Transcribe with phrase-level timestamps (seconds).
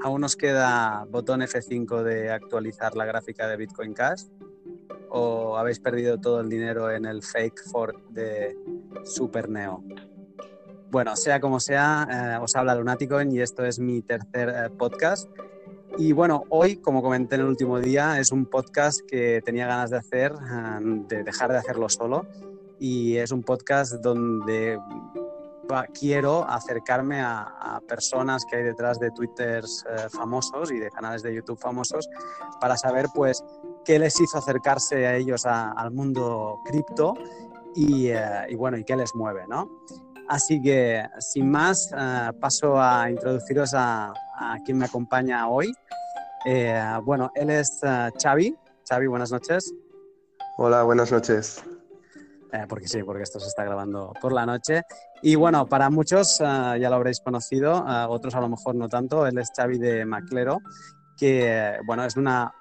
[0.00, 4.24] ¿Aún nos queda botón F5 de actualizar la gráfica de Bitcoin Cash?
[5.10, 8.56] ¿O habéis perdido todo el dinero en el fake fork de
[9.04, 9.82] Superneo?
[10.90, 15.28] Bueno, sea como sea, eh, os habla Lunaticoin y esto es mi tercer eh, podcast.
[15.98, 19.90] Y bueno, hoy, como comenté en el último día, es un podcast que tenía ganas
[19.90, 22.28] de hacer, eh, de dejar de hacerlo solo.
[22.78, 24.78] Y es un podcast donde
[25.98, 31.34] quiero acercarme a, personas que hay detrás de twitters eh, famosos y de canales de
[31.34, 32.08] YouTube famosos
[32.60, 33.42] para saber pues
[33.84, 37.14] qué les hizo acercarse a ellos al mundo cripto
[37.74, 39.70] y, eh, y, bueno, y qué les mueve, ¿no?
[40.28, 45.72] Así que, sin más, eh, paso a introduciros a, a, quien me acompaña hoy.
[47.04, 47.80] bueno, él es
[48.22, 48.56] Xavi.
[48.88, 49.72] Xavi, buenas noches.
[50.58, 51.62] Hola, buenas noches.
[52.52, 54.82] Eh, porque sí, porque esto se está grabando por la noche.
[55.22, 56.44] Y bueno, para muchos eh,
[56.80, 60.04] ya lo habréis conocido, eh, otros a lo mejor no tanto, él es Xavi de
[60.04, 60.60] Maclero,
[61.16, 62.52] que bueno, es una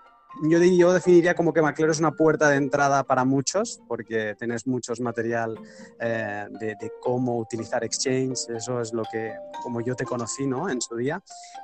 [0.43, 4.67] yo, yo definiría como que Maclero es una puerta de entrada para muchos, porque tenés
[4.67, 5.57] muchos material
[5.99, 10.69] eh, de, cómo utilizar Exchange, eso es lo que, como yo te conocí, ¿no?
[10.69, 11.21] En su día.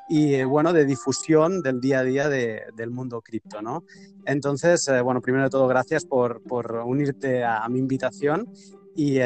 [0.10, 3.84] Y eh, bueno, de difusión del día a día del mundo cripto, ¿no?
[4.26, 8.48] Entonces, eh, bueno, primero de todo, gracias por, por unirte a, mi invitación.
[8.96, 9.20] Y,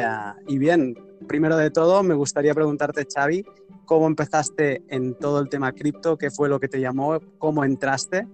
[0.46, 0.94] y bien,
[1.28, 3.44] primero de todo, me gustaría preguntarte, Xavi,
[3.84, 8.26] cómo empezaste en todo el tema cripto, qué fue lo que te llamó, cómo entraste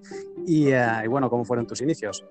[0.47, 2.25] y, eh, bueno, cómo fueron tus inicios.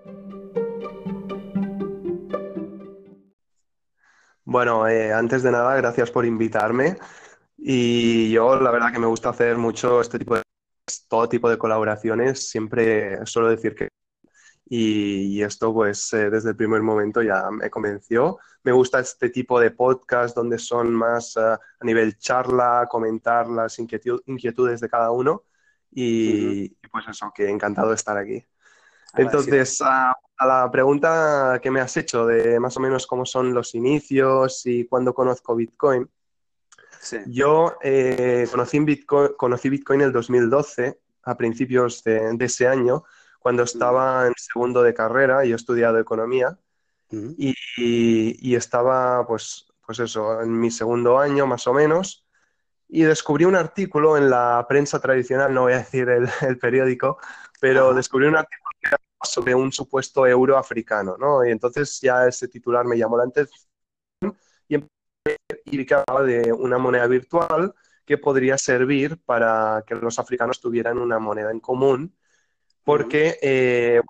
[4.46, 6.98] Bueno, eh, antes de nada, gracias por invitarme.
[7.58, 10.42] Y yo, la verdad que me gusta hacer mucho este tipo de
[11.08, 12.50] todo tipo de colaboraciones.
[12.50, 13.88] Siempre suelo decir que
[14.76, 18.40] y, esto pues eh, desde el primer momento ya me convenció.
[18.64, 23.78] Me gusta este tipo de podcast donde son más eh, a nivel charla, comentar las
[23.78, 25.44] inquietudes de cada uno
[25.92, 28.44] y, pues eso, que encantado de estar aquí.
[29.16, 33.76] Entonces, a, la pregunta que me has hecho de más o menos cómo son los
[33.76, 36.10] inicios y cuándo conozco Bitcoin,
[37.28, 43.04] yo eh, conocí, Bitcoin, conocí Bitcoin en el 2012, a principios de ese año,
[43.44, 46.58] cuando estaba en segundo de carrera, yo he estudiado economía
[47.12, 52.26] y, estaba, pues, pues eso, en mi segundo año más o menos,
[52.88, 56.28] y descubrí un artículo en la prensa tradicional, no voy a decir el,
[56.60, 57.18] periódico,
[57.60, 58.72] pero descubrí un artículo
[59.22, 61.46] sobre un supuesto euro africano, ¿no?
[61.46, 64.38] Y entonces ya ese titular me llamó la atención
[64.70, 64.78] y,
[65.66, 67.74] y que hablaba de una moneda virtual
[68.06, 72.16] que podría servir para que los africanos tuvieran una moneda en común
[72.84, 74.02] porque eh,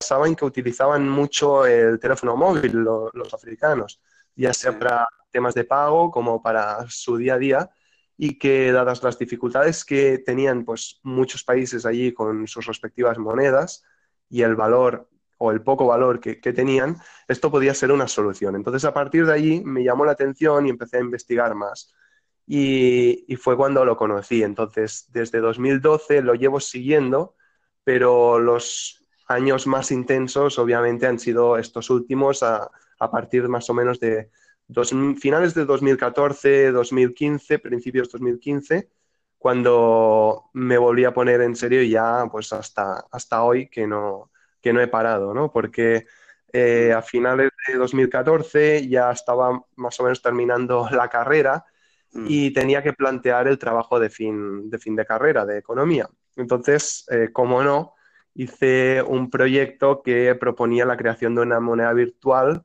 [0.00, 4.00] saben que utilizaban mucho el teléfono móvil los africanos,
[4.34, 7.70] ya sea para temas de pago como para su día a día,
[8.16, 13.84] y que dadas las dificultades que tenían pues, muchos países allí con sus respectivas monedas
[14.28, 16.96] y el valor o el poco valor que, tenían,
[17.28, 18.56] esto podía ser una solución.
[18.56, 21.92] Entonces, a partir de allí me llamó la atención y empecé a investigar más.
[22.46, 24.42] Y, y, fue cuando lo conocí.
[24.42, 27.35] Entonces, desde 2012 lo llevo siguiendo
[27.86, 34.00] pero los años más intensos obviamente han sido estos últimos a, partir más o menos
[34.00, 34.28] de
[35.20, 38.90] finales de 2014, 2015, principios de 2015,
[39.38, 44.32] cuando me volví a poner en serio y ya pues hasta, hasta hoy que no,
[44.60, 45.52] que no he parado, ¿no?
[45.52, 46.08] Porque
[46.52, 51.64] eh, a finales de 2014 ya estaba más o menos terminando la carrera
[52.14, 52.26] mm.
[52.28, 56.08] y tenía que plantear el trabajo de fin de, fin de carrera, de economía.
[56.36, 57.94] Entonces, eh, como no,
[58.34, 62.64] hice un proyecto que proponía la creación de una moneda virtual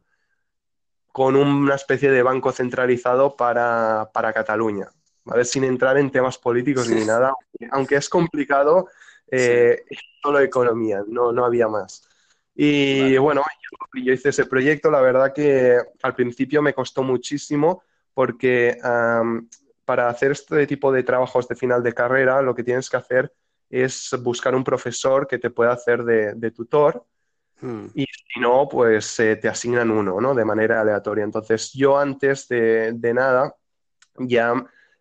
[1.08, 4.90] con una especie de banco centralizado para, Cataluña,
[5.24, 5.46] ¿vale?
[5.46, 7.34] sin entrar en temas políticos ni nada,
[7.72, 8.88] aunque es complicado,
[9.30, 9.84] eh,
[10.22, 12.08] solo economía, no, no había más.
[12.54, 13.44] Y bueno,
[13.96, 17.84] yo, hice ese proyecto, la verdad que al principio me costó muchísimo
[18.14, 18.78] porque
[19.86, 23.34] para hacer este tipo de trabajos de final de carrera lo que tienes que hacer
[23.72, 27.06] es buscar un profesor que te pueda hacer de, tutor
[27.62, 27.86] hmm.
[27.96, 30.36] y si no, pues eh, te asignan uno, ¿no?
[30.36, 31.24] De manera aleatoria.
[31.24, 33.56] Entonces, yo antes de, nada
[34.18, 34.54] ya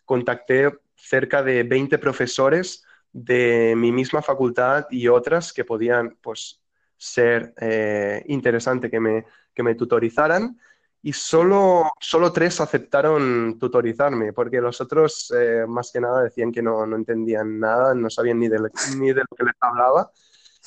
[0.04, 6.62] contacté cerca de 20 profesores de mi misma facultad y otras que podían, pues,
[6.96, 9.24] ser eh, interesante que me,
[9.54, 10.58] que me tutorizaran
[11.02, 16.62] y solo, solo tres aceptaron tutorizarme, porque los otros eh, más que nada decían que
[16.62, 18.58] no, no, entendían nada, no sabían ni de,
[18.98, 20.10] ni de lo que les hablaba.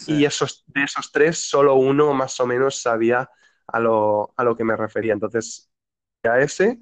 [0.07, 3.29] Y esos, de esos tres, solo uno más o menos sabía
[3.67, 5.13] a lo, a lo que me refería.
[5.13, 5.69] Entonces,
[6.23, 6.81] a ese,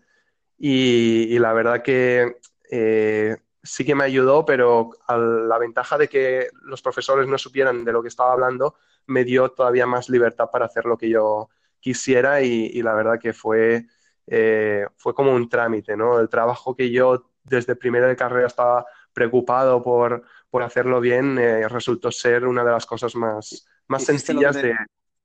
[0.57, 2.37] y, y la verdad que
[2.71, 7.91] eh, sí que me ayudó, pero la ventaja de que los profesores no supieran de
[7.91, 8.75] lo que estaba hablando
[9.07, 11.49] me dio todavía más libertad para hacer lo que yo
[11.81, 13.85] quisiera y, la verdad que fue,
[14.27, 16.19] eh, fue como un trámite, ¿no?
[16.19, 20.23] El trabajo que yo desde primera de carrera estaba preocupado por,
[20.61, 24.75] hacerlo bien eh, resultó ser una de las cosas más, más sencillas de...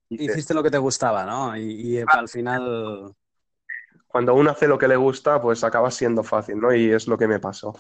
[0.09, 1.57] Hiciste lo que te gustaba, ¿no?
[1.57, 3.15] Y, al final...
[4.07, 6.75] Cuando uno hace lo que le gusta, pues acaba siendo fácil, ¿no?
[6.75, 7.75] Y es lo que me pasó.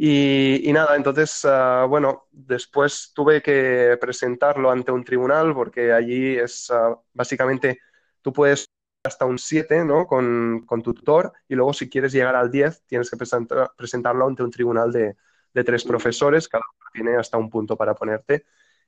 [0.00, 6.70] Y, nada, entonces, ah, bueno, después tuve que presentarlo ante un tribunal porque allí es
[6.70, 7.80] ah, básicamente,
[8.22, 8.70] tú puedes
[9.04, 10.06] hasta un 7, ¿no?
[10.06, 14.50] Con, tu tutor y luego si quieres llegar al 10 tienes que presentarlo ante un
[14.50, 15.16] tribunal de,
[15.64, 18.44] tres profesores, cada uno tiene hasta un punto para ponerte.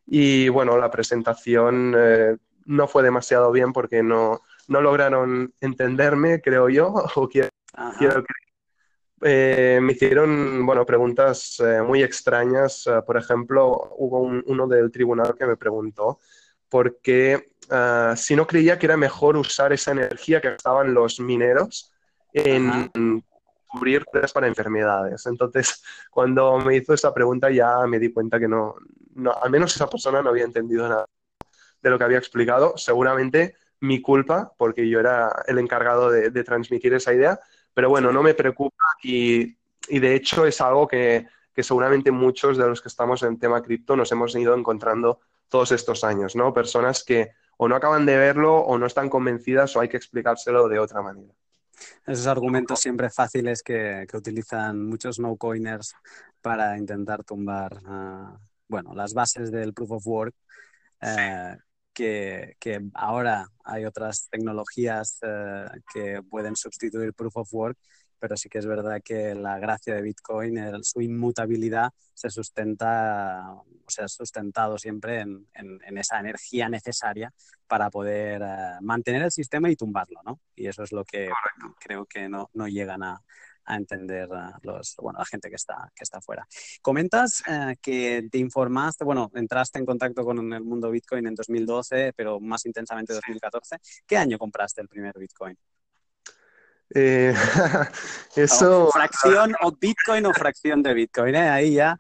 [0.06, 6.68] Y bueno, la presentación eh, no fue demasiado bien porque no, no lograron entenderme, creo
[6.68, 7.48] yo, o quiero,
[7.98, 8.24] quiero
[9.22, 12.86] eh, me hicieron bueno, preguntas eh, muy extrañas.
[12.86, 16.20] Eh, por ejemplo, hubo uno del tribunal que me preguntó
[16.70, 17.52] por qué,
[18.16, 21.92] si no creía que era mejor usar esa energía que estaban los mineros
[22.32, 23.22] en
[23.66, 25.26] cubrir para enfermedades.
[25.26, 28.76] Entonces, cuando me hizo esa pregunta ya me di cuenta que no,
[29.14, 31.06] no, al menos esa persona no había entendido nada
[31.82, 32.76] de lo que había explicado.
[32.76, 37.40] Seguramente mi culpa, porque yo era el encargado de transmitir esa idea,
[37.74, 39.56] pero bueno, no me preocupa y,
[39.88, 41.26] de hecho es algo que,
[41.56, 45.20] seguramente muchos de los que estamos en tema cripto nos hemos ido encontrando
[45.50, 46.54] todos estos años, ¿no?
[46.54, 50.66] Personas que o no acaban de verlo o no están convencidas o hay que explicárselo
[50.68, 51.34] de otra manera.
[52.06, 55.92] Esos argumentos siempre fáciles que, utilizan muchos no-coiners
[56.40, 60.34] para intentar tumbar, ah, bueno, las bases del proof of work.
[61.02, 61.56] Eh,
[61.92, 67.78] que, ahora hay otras tecnologías eh, que pueden sustituir Proof of Work,
[68.20, 73.90] pero sí que es verdad que la gracia de Bitcoin, su inmutabilidad, se sustenta, o
[73.90, 75.48] sea, sustentado siempre en,
[75.96, 77.32] esa energía necesaria
[77.66, 80.40] para poder eh, mantener el sistema y tumbarlo, ¿no?
[80.54, 81.30] Y eso es lo que
[81.80, 83.22] creo que no, no llegan a,
[83.64, 86.46] a entender a los, bueno, la gente que está, que está fuera.
[86.82, 92.12] Comentas eh, que te informaste, bueno, entraste en contacto con el mundo Bitcoin en 2012,
[92.14, 93.76] pero más intensamente en 2014.
[94.06, 95.56] ¿Qué año compraste el primer Bitcoin?
[96.94, 97.34] Eh,
[98.36, 98.90] eso...
[98.92, 101.48] fracción o Bitcoin o fracción de Bitcoin, ¿eh?
[101.48, 101.96] Ahí ya...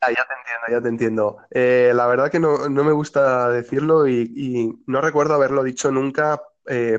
[0.00, 1.36] Ah, ya te entiendo, ya te entiendo.
[1.50, 6.42] Eh, la verdad que no, me gusta decirlo y, no recuerdo haberlo dicho nunca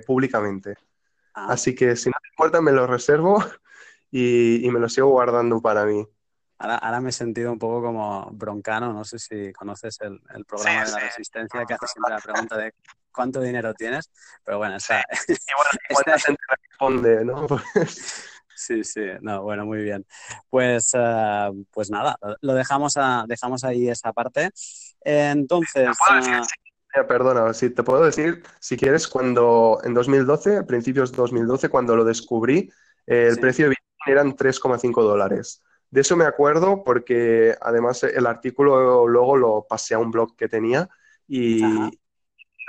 [0.07, 0.75] públicamente.
[1.33, 1.47] Ah.
[1.51, 3.43] Así que si no te importa, me lo reservo
[4.11, 6.07] y, me lo sigo guardando para mí.
[6.57, 10.91] Ahora, me he sentido un poco como broncano, no sé si conoces el, programa de
[10.91, 12.73] la resistencia que hace siempre la pregunta de
[13.11, 14.09] cuánto dinero tienes,
[14.43, 15.03] pero bueno, está...
[15.25, 15.33] Sí.
[15.89, 17.47] Igual, gente responde, ¿no?
[18.57, 20.05] Sí, sí, no, bueno, muy bien.
[20.49, 24.49] Pues, eh, pues nada, lo dejamos, a, dejamos ahí esa parte.
[25.01, 25.89] Entonces...
[26.95, 31.67] Eh, perdona, si te puedo decir, si quieres, cuando en 2012, a principios de 2012,
[31.67, 32.71] cuando lo descubrí,
[33.05, 33.75] el precio de
[34.05, 35.61] eran 3,5 dólares.
[35.95, 40.49] De eso me acuerdo porque además el artículo luego lo pasé a un blog que
[40.49, 40.89] tenía
[41.25, 41.61] y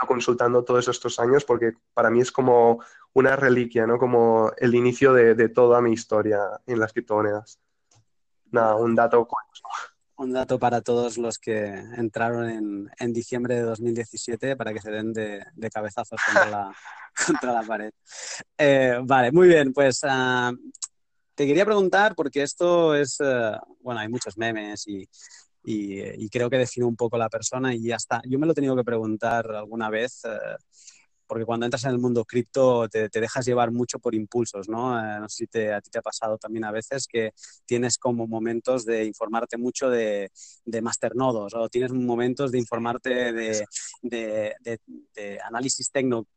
[0.06, 2.84] consultando todos estos años porque para mí es como
[3.14, 3.98] una reliquia, ¿no?
[3.98, 7.58] Como el inicio de, toda mi historia en las criptomonedas.
[8.52, 9.26] Nada, un dato
[10.18, 11.64] Un dato para todos los que
[11.96, 16.20] entraron en, diciembre de 2017 para que se den de, cabezazos
[17.26, 17.90] contra la, pared.
[18.56, 20.52] Eh, vale, muy bien, pues ah,
[21.36, 25.06] te quería preguntar, porque esto es, eh, bueno, hay muchos memes y,
[25.64, 28.22] y, creo que define un poco la persona y ya está.
[28.24, 30.24] Yo me lo he tenido que preguntar alguna vez.
[30.24, 30.56] Eh,
[31.26, 34.98] porque cuando entras en el mundo cripto te, dejas llevar mucho por impulsos, ¿no?
[34.98, 37.32] Eh, no sé si te, a ti te ha pasado también a veces que
[37.64, 40.30] tienes como momentos de informarte mucho de,
[40.64, 43.66] de masternodos o tienes momentos de informarte de,
[45.44, 45.90] análisis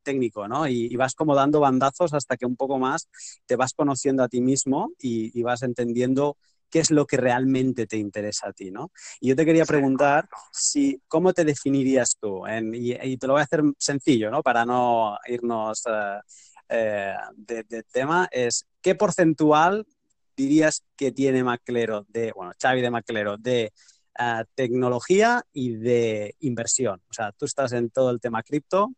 [0.03, 0.67] técnico, ¿no?
[0.67, 3.07] Y, vas como dando bandazos hasta que un poco más
[3.45, 6.35] te vas conociendo a ti mismo y, y vas entendiendo
[6.69, 8.91] qué es lo que realmente te interesa a ti, ¿no?
[9.19, 12.43] Y yo te quería preguntar si, ¿cómo te definirías tú?
[12.73, 14.41] y, te lo voy a hacer sencillo, ¿no?
[14.43, 16.73] Para no irnos uh,
[17.35, 19.85] de, tema, es ¿qué porcentual
[20.35, 23.73] dirías que tiene Maclero de, bueno, Xavi de Maclero, de
[24.19, 27.01] eh, tecnología y de inversión?
[27.09, 28.93] O sea, tú estás en todo el tema cripto.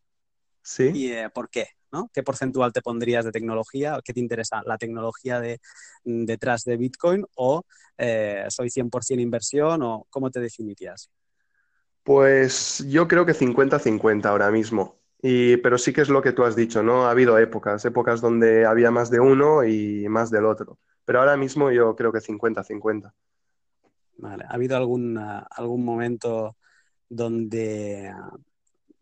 [0.62, 0.92] Sí.
[0.94, 1.70] ¿Y por qué?
[2.14, 4.00] ¿Qué porcentual te pondrías de tecnología?
[4.04, 5.60] ¿Qué te interesa la tecnología de,
[6.06, 7.26] mm, detrás de Bitcoin?
[7.36, 7.64] ¿O
[7.98, 9.82] eh, soy 100% inversión?
[9.84, 11.10] ¿O cómo te definirías?
[12.04, 15.00] Pues yo creo que 50-50 ahora mismo.
[15.22, 17.06] Y, pero sí que es lo que tú has dicho, ¿no?
[17.06, 20.80] Ha habido épocas, épocas donde había más de uno y más del otro.
[21.06, 23.14] Pero ahora mismo yo creo que 50-50.
[24.18, 24.46] Vale.
[24.48, 26.56] ¿Ha habido algún, algún momento
[27.08, 28.12] donde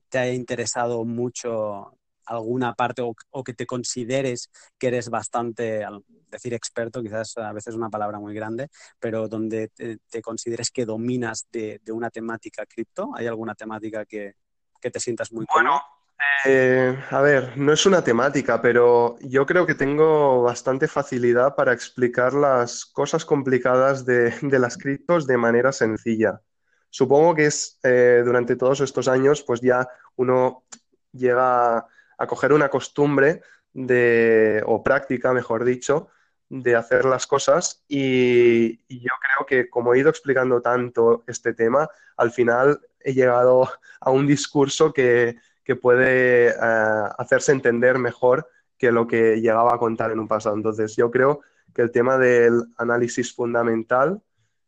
[0.10, 1.99] te haya interesado mucho
[2.30, 5.86] alguna parte o, que te consideres que eres bastante,
[6.30, 8.70] decir experto, quizás a veces es una palabra muy grande,
[9.00, 13.12] pero donde te, consideres que dominas de, una temática cripto?
[13.16, 14.36] ¿Hay alguna temática que,
[14.80, 15.82] te sientas muy bueno?
[16.46, 21.74] Eh, a ver, no es una temática, pero yo creo que tengo bastante facilidad para
[21.74, 26.42] explicar las cosas complicadas de, las criptos de manera sencilla.
[26.90, 30.64] Supongo que es eh, durante todos estos años, pues ya uno
[31.12, 31.86] llega
[32.20, 33.42] a coger una costumbre
[33.74, 36.10] de, o práctica, mejor dicho,
[36.50, 41.88] de hacer las cosas y, yo creo que como he ido explicando tanto este tema,
[42.18, 43.70] al final he llegado
[44.02, 45.38] a un discurso que,
[45.84, 46.54] puede eh,
[47.20, 50.56] hacerse entender mejor que lo que llegaba a contar en un pasado.
[50.56, 51.42] Entonces yo creo
[51.76, 54.20] que el tema del análisis fundamental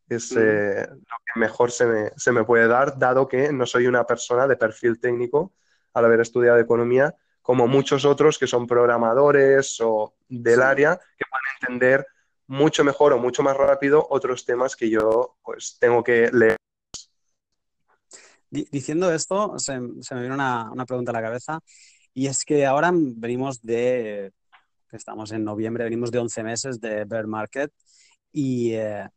[0.08, 3.88] es eh, lo que mejor se me, se me puede dar, dado que no soy
[3.88, 5.54] una persona de perfil técnico
[5.96, 11.46] al haber estudiado economía, como muchos otros que son programadores o del área que pueden
[11.62, 12.06] entender
[12.48, 16.58] mucho mejor o mucho más rápido otros temas que yo pues tengo que leer.
[18.50, 21.60] Diciendo esto, se, me viene una, pregunta a la cabeza
[22.14, 24.34] y es que ahora venimos de,
[24.92, 27.72] estamos en noviembre, venimos de 11 meses de bear market
[28.34, 29.08] y eh,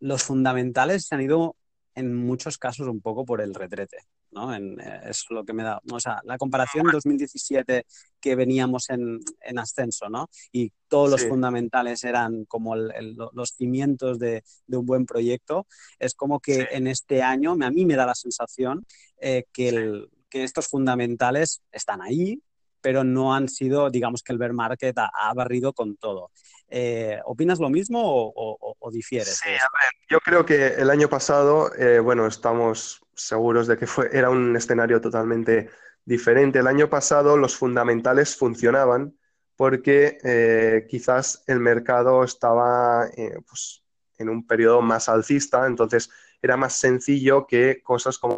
[0.00, 1.56] los fundamentales se han ido
[1.94, 3.98] en muchos casos un poco por el retrete.
[4.30, 4.54] ¿No?
[4.54, 5.80] En, eh, es lo que me da.
[5.90, 7.86] O sea, la comparación 2017
[8.20, 9.20] que veníamos en,
[9.58, 10.28] ascenso, ¿no?
[10.52, 15.66] Y todos los fundamentales eran como los cimientos de, un buen proyecto,
[15.98, 18.84] es como que en este año a mí me da la sensación
[19.18, 22.40] eh, que, que estos fundamentales están ahí,
[22.86, 26.30] pero no han sido, digamos que el bear market ha, barrido con todo.
[26.68, 29.40] Eh, ¿Opinas lo mismo o, difieres?
[29.42, 33.86] Sí, a ver, yo creo que el año pasado, eh, bueno, estamos seguros de que
[33.86, 35.70] fue, era un escenario totalmente
[36.04, 36.60] diferente.
[36.60, 39.16] El año pasado los fundamentales funcionaban
[39.56, 43.08] porque eh, quizás el mercado estaba
[43.48, 43.82] pues,
[44.18, 46.10] en un periodo más alcista, entonces
[46.42, 48.36] era más sencillo que cosas como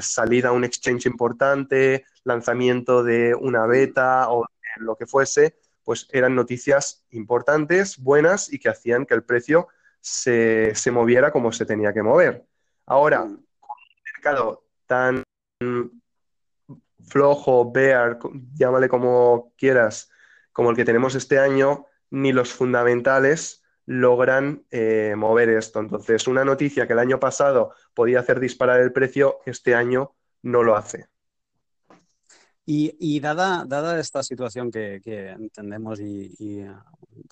[0.00, 4.46] salida a un exchange importante, lanzamiento de una beta o
[4.78, 9.68] lo que fuese, pues eran noticias importantes, buenas y que hacían que el precio
[10.00, 12.46] se, moviera como se tenía que mover.
[12.90, 13.44] Ahora, mm.
[13.60, 15.22] con un mercado tan
[17.08, 18.18] flojo, bear,
[18.54, 20.10] llámale como quieras,
[20.52, 25.78] como el que tenemos este año, ni los fundamentales logran eh, mover esto.
[25.78, 30.64] Entonces, una noticia que el año pasado podía hacer disparar el precio, este año no
[30.64, 31.08] lo hace.
[32.72, 36.72] Y, dada, dada esta situación que, entendemos y, uh,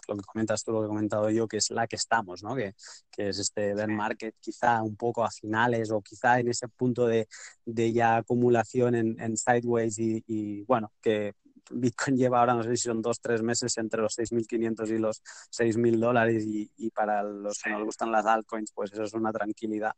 [0.08, 2.56] lo que comentas tú, lo que he comentado yo, que es la que estamos, ¿no?
[2.56, 2.74] que,
[3.16, 7.28] es este bear market quizá un poco a finales o quizá en ese punto de,
[7.64, 11.34] ya acumulación en, sideways y, bueno, que
[11.70, 15.22] Bitcoin lleva ahora, no sé si son dos, tres meses entre los 6.500 y los
[15.52, 19.92] 6.000 dólares y, para los que nos gustan las altcoins, pues eso es una tranquilidad.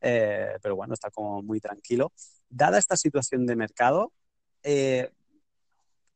[0.00, 2.12] Eh, pero bueno, está como muy tranquilo.
[2.48, 4.12] Dada esta situación de mercado,
[4.62, 5.10] eh,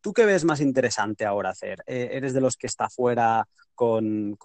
[0.01, 1.83] ¿tú qué ves más interesante ahora hacer?
[1.87, 4.37] Eh, ¿Eres de los que está fuera con,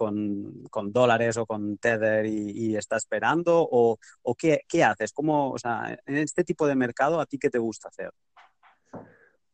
[0.88, 3.68] dólares o con Tether y, está esperando?
[3.70, 3.98] ¿O,
[4.36, 5.12] qué, haces?
[5.12, 5.54] ¿Cómo,
[6.06, 8.10] en este tipo de mercado, ¿a ti qué te gusta hacer?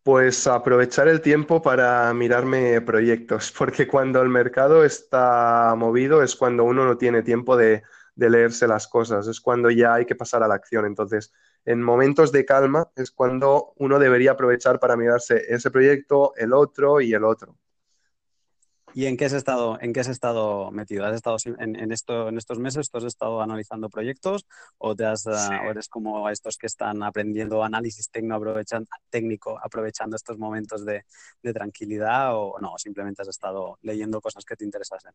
[0.03, 6.65] Pues aprovechar el tiempo para mirarme proyectos, porque cuando el mercado está movido es cuando
[6.65, 7.83] uno no tiene tiempo de,
[8.15, 10.87] de leerse las cosas, es cuando ya hay que pasar a la acción.
[10.87, 11.33] Entonces,
[11.65, 17.01] en momentos de calma es cuando uno debería aprovechar para mirarse ese proyecto, el otro
[17.01, 17.57] y el otro.
[18.95, 21.05] ¿Y en qué has estado, en qué has estado metido?
[21.05, 22.91] ¿Has estado en, esto, en estos meses?
[22.91, 24.47] ¿Tú has estado analizando proyectos
[24.79, 30.17] o, te has, ah, eres como estos que están aprendiendo análisis técnico aprovechando, técnico, aprovechando
[30.17, 31.05] estos momentos de,
[31.43, 32.79] de tranquilidad o no?
[32.79, 35.13] Simplemente has estado leyendo cosas que te interesasen.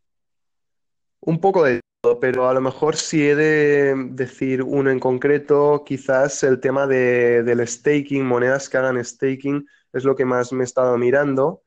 [1.26, 5.84] Un poco de todo, pero a lo mejor si he de decir uno en concreto,
[5.86, 10.64] quizás el tema de, del staking, monedas que hagan staking, es lo que más me
[10.64, 11.64] he estado mirando.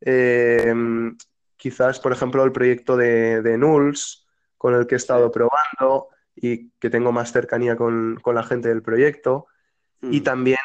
[0.00, 1.16] Em,
[1.56, 4.26] quizás, por ejemplo, el proyecto de, de, Nulls,
[4.58, 8.82] con el que he estado probando y que tengo más cercanía con, la gente del
[8.82, 9.46] proyecto.
[10.02, 10.24] Y mm.
[10.24, 10.58] también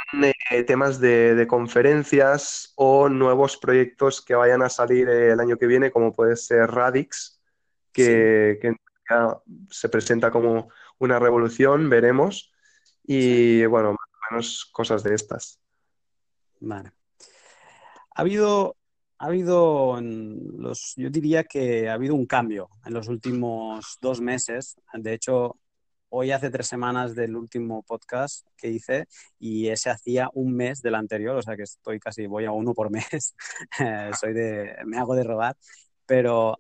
[0.52, 5.92] eh, temas de, conferencias o nuevos proyectos que vayan a salir el año que viene,
[5.92, 7.33] como puede ser Radix,
[7.94, 8.76] que,
[9.70, 10.70] se presenta como
[11.00, 12.52] una revolución, veremos.
[13.04, 15.60] Y bueno, más o menos cosas de estas.
[16.60, 16.92] Vale.
[18.16, 18.78] Ha habido,
[19.18, 24.76] ha habido, los, yo diría que ha habido un cambio en los últimos dos meses.
[24.94, 25.58] De hecho,
[26.16, 29.08] hoy hace tres semanas del último podcast que hice
[29.40, 32.76] y ese hacía un mes del anterior, o sea que estoy casi, voy a uno
[32.76, 33.36] por mes,
[34.20, 35.58] soy de, me hago de robar,
[36.06, 36.60] pero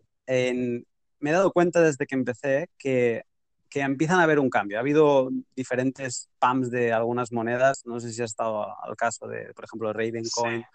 [1.23, 3.23] me he dado cuenta desde que empecé que,
[3.69, 4.75] que empiezan a haber un cambio.
[4.75, 9.53] Ha habido diferentes pumps de algunas monedas, no sé si ha estado al caso de,
[9.53, 10.65] por ejemplo, Ravencoin.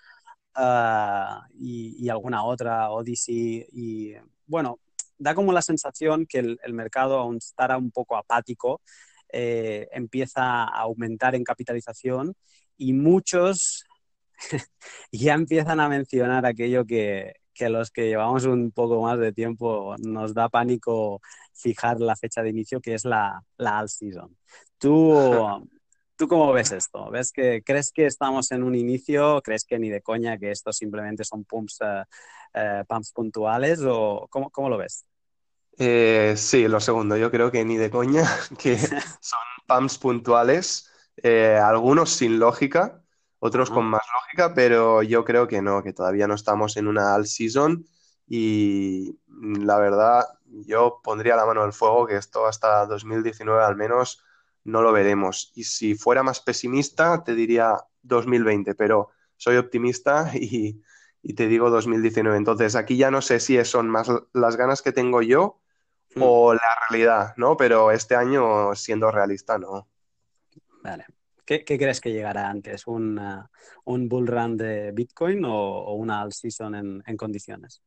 [0.54, 4.14] Ah, y, alguna otra, Odyssey, y
[4.46, 4.80] bueno,
[5.18, 8.80] da como la sensación que el, mercado, aún estará un poco apático,
[9.30, 12.34] eh, empieza a aumentar en capitalización
[12.78, 13.84] y muchos
[15.12, 19.96] ya empiezan a mencionar aquello que, que los que llevamos un poco más de tiempo
[19.98, 21.20] nos da pánico
[21.52, 24.36] fijar la fecha de inicio, que es la, la all season.
[24.78, 25.12] ¿Tú,
[26.18, 27.08] ¿Tú cómo ves esto?
[27.12, 29.40] ¿Ves que, ¿Crees que estamos en un inicio?
[29.40, 32.02] ¿Crees que ni de coña que esto simplemente son pumps, eh,
[32.54, 33.80] eh, pumps puntuales?
[33.84, 35.04] ¿O cómo, cómo lo ves?
[35.78, 37.16] Eh, sí, lo segundo.
[37.16, 38.24] Yo creo que ni de coña,
[38.58, 38.76] que
[39.20, 39.38] son
[39.68, 40.90] pumps puntuales,
[41.22, 43.00] algunos sin lógica,
[43.40, 47.14] otros con más lógica, pero yo creo que no, que todavía no estamos en una
[47.14, 47.86] all season
[48.26, 54.24] y la verdad, yo pondría la mano al fuego que esto hasta 2019 al menos
[54.64, 55.52] no lo veremos.
[55.54, 60.82] Y si fuera más pesimista, te diría 2020, pero soy optimista y,
[61.34, 62.36] te digo 2019.
[62.36, 65.60] Entonces, aquí ya no sé si son más las ganas que tengo yo
[66.14, 66.22] hmm.
[66.22, 67.56] o la realidad, ¿no?
[67.56, 69.88] Pero este año, siendo realista, no.
[70.82, 71.06] Vale.
[71.48, 72.86] ¿Qué, crees que llegará antes?
[72.86, 73.18] ¿Un,
[73.84, 77.82] un bull run de Bitcoin o, una all season en condiciones?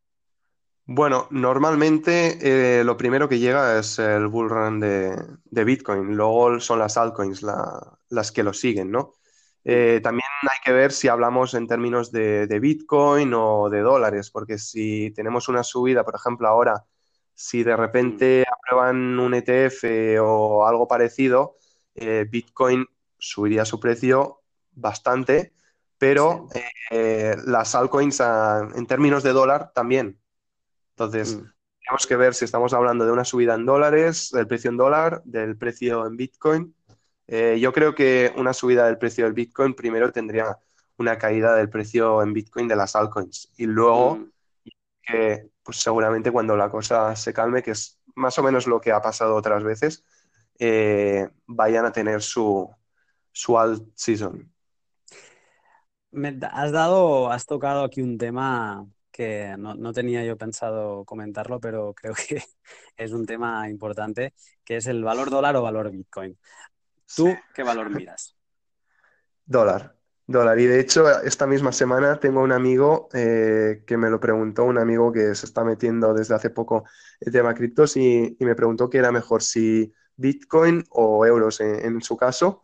[0.86, 6.80] Bueno, normalmente eh, lo primero que llega es el bull run de, Bitcoin, luego son
[6.80, 9.13] las altcoins las que lo siguen, ¿no?
[9.63, 14.58] Eh, también hay que ver si hablamos en términos de, Bitcoin o de dólares, porque
[14.58, 16.84] si tenemos una subida, por ejemplo, ahora,
[17.34, 18.53] si de repente mm.
[18.53, 21.57] aprueban un ETF o algo parecido,
[21.94, 22.86] eh, Bitcoin
[23.22, 25.53] subiría su precio bastante,
[25.98, 26.48] pero
[27.46, 28.20] las altcoins
[28.75, 30.20] en términos de dólar también.
[30.96, 31.51] Entonces, mm.
[31.84, 35.22] tenemos que ver si estamos hablando de una subida en dólares, del precio en dólar,
[35.25, 36.75] del precio en Bitcoin.
[37.27, 40.57] Eh, yo creo que una subida del precio del Bitcoin primero tendría
[40.98, 44.31] una caída del precio en Bitcoin de las altcoins y luego mm.
[45.01, 48.92] que pues seguramente cuando la cosa se calme, que es más o menos lo que
[48.92, 50.03] ha pasado otras veces,
[50.60, 52.70] eh, vayan a tener su,
[53.31, 54.51] su alt season.
[56.11, 61.94] Me has dado, has tocado aquí un tema que no, tenía yo pensado comentarlo, pero
[61.94, 62.41] creo que
[62.98, 66.37] es un tema importante, que es el valor dólar o valor Bitcoin.
[67.15, 68.35] ¿Tú qué valor miras?
[69.46, 70.59] Dólar, dólar.
[70.59, 74.77] Y de hecho, esta misma semana tengo un amigo eh, que me lo preguntó, un
[74.77, 76.85] amigo que se está metiendo desde hace poco
[77.20, 82.15] el tema criptos y, me preguntó qué era mejor, si Bitcoin o euros en, su
[82.15, 82.61] caso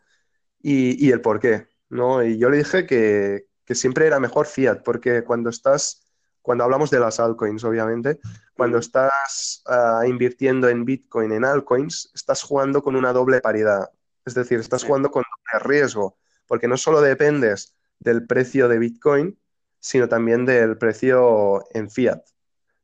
[0.62, 1.67] y, el por qué.
[1.89, 2.24] ¿no?
[2.24, 6.08] Y yo le dije que, que siempre era mejor fiat, porque cuando estás
[6.48, 8.22] cuando hablamos de las altcoins, obviamente,
[8.54, 13.91] cuando estás ah, invirtiendo en Bitcoin, en altcoins, estás jugando con una doble paridad.
[14.24, 16.17] Es decir, estás jugando con doble riesgo,
[16.48, 19.38] porque no solo dependes del precio de Bitcoin,
[19.82, 22.24] sino también del precio en fiat.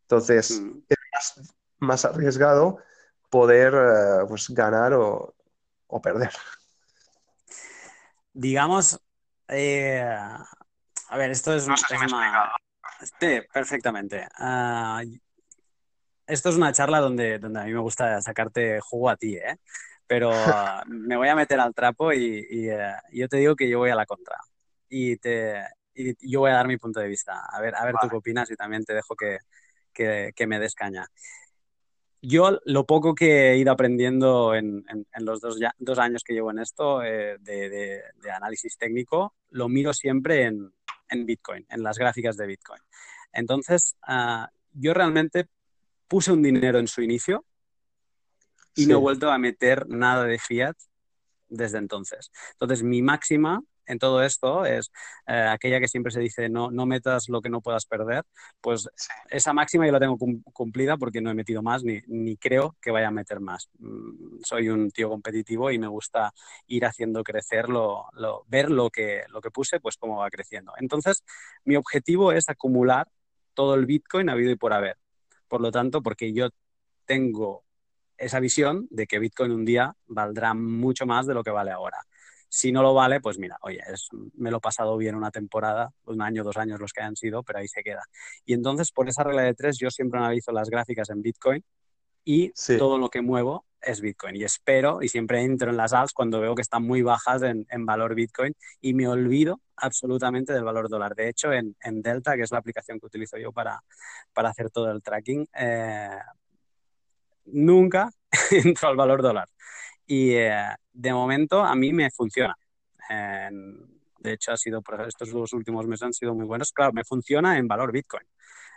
[0.01, 0.79] Entonces, mm.
[0.89, 2.79] es más, arriesgado
[3.29, 5.33] poder eh, pues, ganar o,
[6.03, 6.31] perder.
[8.33, 8.99] Digamos,
[9.47, 11.67] eh, a ver, esto es,
[13.19, 14.27] Sí, perfectamente.
[14.35, 15.03] Ah,
[16.25, 19.57] esto es una charla donde, donde a mí me gusta sacarte jugo a ti, ¿eh?
[20.07, 20.31] Pero
[20.87, 23.95] me voy a meter al trapo y, eh, yo te digo que yo voy a
[23.95, 24.37] la contra.
[24.89, 25.61] Y, te,
[26.21, 27.45] yo voy a dar mi punto de vista.
[27.51, 29.37] A ver, a ver tú qué opinas y también te dejo que,
[29.93, 31.07] que, me des caña.
[32.25, 36.51] Yo lo poco que he ido aprendiendo en, en, los dos, dos, años que llevo
[36.51, 40.73] en esto eh, de, de, análisis técnico, lo miro siempre en,
[41.09, 42.79] en Bitcoin, en las gráficas de Bitcoin.
[43.33, 45.49] Entonces, ah, yo realmente
[46.07, 47.43] puse un dinero en su inicio
[48.73, 50.77] y no he vuelto a meter nada de fiat
[51.49, 52.31] desde entonces.
[52.53, 54.91] Entonces, mi máxima en todo esto es
[55.27, 58.23] eh, aquella que siempre se dice no, no metas lo que no puedas perder,
[58.61, 58.89] pues
[59.29, 60.17] esa máxima yo la tengo
[60.53, 63.69] cumplida porque no he metido más ni, ni creo que vaya a meter más.
[63.79, 66.33] Mm, soy un tío competitivo y me gusta
[66.67, 68.07] ir haciendo crecer, lo,
[68.47, 70.73] ver lo que, lo que puse, pues cómo va creciendo.
[70.77, 71.23] Entonces,
[71.65, 73.07] mi objetivo es acumular
[73.53, 74.97] todo el Bitcoin habido y por haber.
[75.47, 76.49] Por lo tanto, porque yo
[77.05, 77.63] tengo
[78.17, 81.97] esa visión de que Bitcoin un día valdrá mucho más de lo que vale ahora.
[82.55, 83.79] Si no lo vale, pues mira, oye,
[84.35, 87.41] me lo he pasado bien una temporada, un año, dos años, los que hayan sido,
[87.41, 88.03] pero ahí se queda.
[88.45, 91.63] Y entonces, por esa regla de tres, yo siempre analizo las gráficas en Bitcoin
[92.23, 94.35] y todo lo que muevo es Bitcoin.
[94.35, 97.85] Y espero, y siempre entro en las alts cuando veo que están muy bajas en,
[97.87, 101.15] valor Bitcoin y me olvido absolutamente del valor dólar.
[101.15, 103.81] De hecho, en, Delta, que es la aplicación que utilizo yo para,
[104.31, 106.19] para hacer todo el tracking, eh,
[107.45, 108.11] nunca
[108.51, 109.49] entro al valor dólar.
[110.05, 112.55] Y eh, de momento a mí me funciona.
[113.09, 116.71] de hecho, ha sido, estos dos últimos meses han sido muy buenos.
[116.71, 118.25] Claro, me funciona en valor Bitcoin.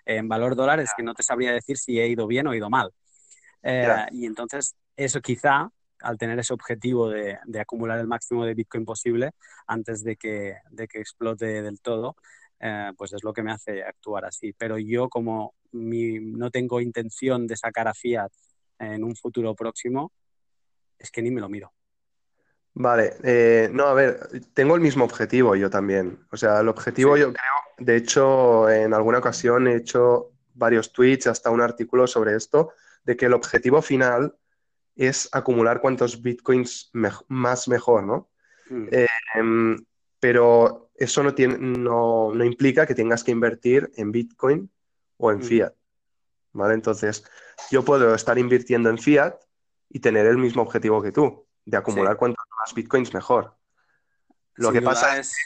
[0.05, 2.57] En valor dólar es que no te sabría decir si he ido bien o he
[2.57, 2.92] ido mal.
[3.62, 5.68] Eh, y entonces, eso quizá,
[6.00, 9.33] al tener ese objetivo de, acumular el máximo de Bitcoin posible
[9.66, 12.16] antes de que, de que explote del todo,
[12.61, 14.52] eh, pues es lo que me hace actuar así.
[14.52, 18.31] Pero yo como no tengo intención de sacar a Fiat
[18.79, 20.12] en un futuro próximo,
[20.98, 21.72] es que ni me lo miro.
[22.78, 26.18] Vale, eh, no, a ver, tengo el mismo objetivo yo también.
[26.30, 31.26] O sea, el objetivo yo creo, de hecho, en alguna ocasión he hecho varios tweets,
[31.26, 34.36] hasta un artículo sobre esto, de que el objetivo final
[34.94, 36.90] es acumular cuantos bitcoins
[37.28, 38.28] más mejor, ¿no?
[38.68, 38.88] Mm.
[39.34, 39.86] Em,
[40.20, 44.70] pero eso no, tiene, no, implica que tengas que invertir en bitcoin
[45.16, 45.42] o en mm.
[45.42, 45.74] fiat,
[46.52, 46.74] ¿vale?
[46.74, 47.24] Entonces,
[47.70, 49.34] yo puedo estar invirtiendo en fiat
[49.88, 53.55] y tener el mismo objetivo que tú, de acumular cuantos más bitcoins mejor.
[54.55, 55.37] Lo que pasa es...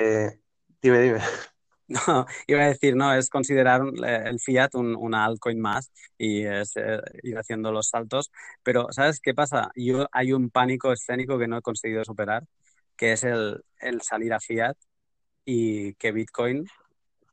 [0.00, 0.40] Eh,
[0.82, 1.20] dime, dime.
[1.88, 6.44] No, iba a decir, no, es considerar eh, el fiat un, una altcoin más y
[6.44, 8.30] es eh, ir haciendo los saltos.
[8.62, 9.70] Pero, ¿sabes qué pasa?
[9.74, 12.44] Yo hay un pánico escénico que no he conseguido superar,
[12.94, 14.76] que es el, el salir a fiat
[15.46, 16.66] y que Bitcoin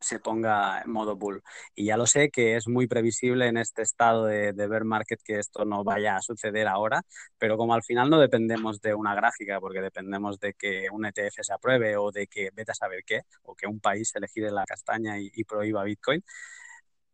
[0.05, 1.41] se ponga en modo bull.
[1.73, 5.19] Y ya lo sé que es muy previsible en este estado de, de bear market
[5.23, 7.01] que esto no vaya a suceder ahora,
[7.37, 11.39] pero como al final no dependemos de una gráfica, porque dependemos de que un ETF
[11.41, 14.19] se apruebe o de que vete a saber qué, o que un país se
[14.51, 16.23] la castaña y, prohíba Bitcoin,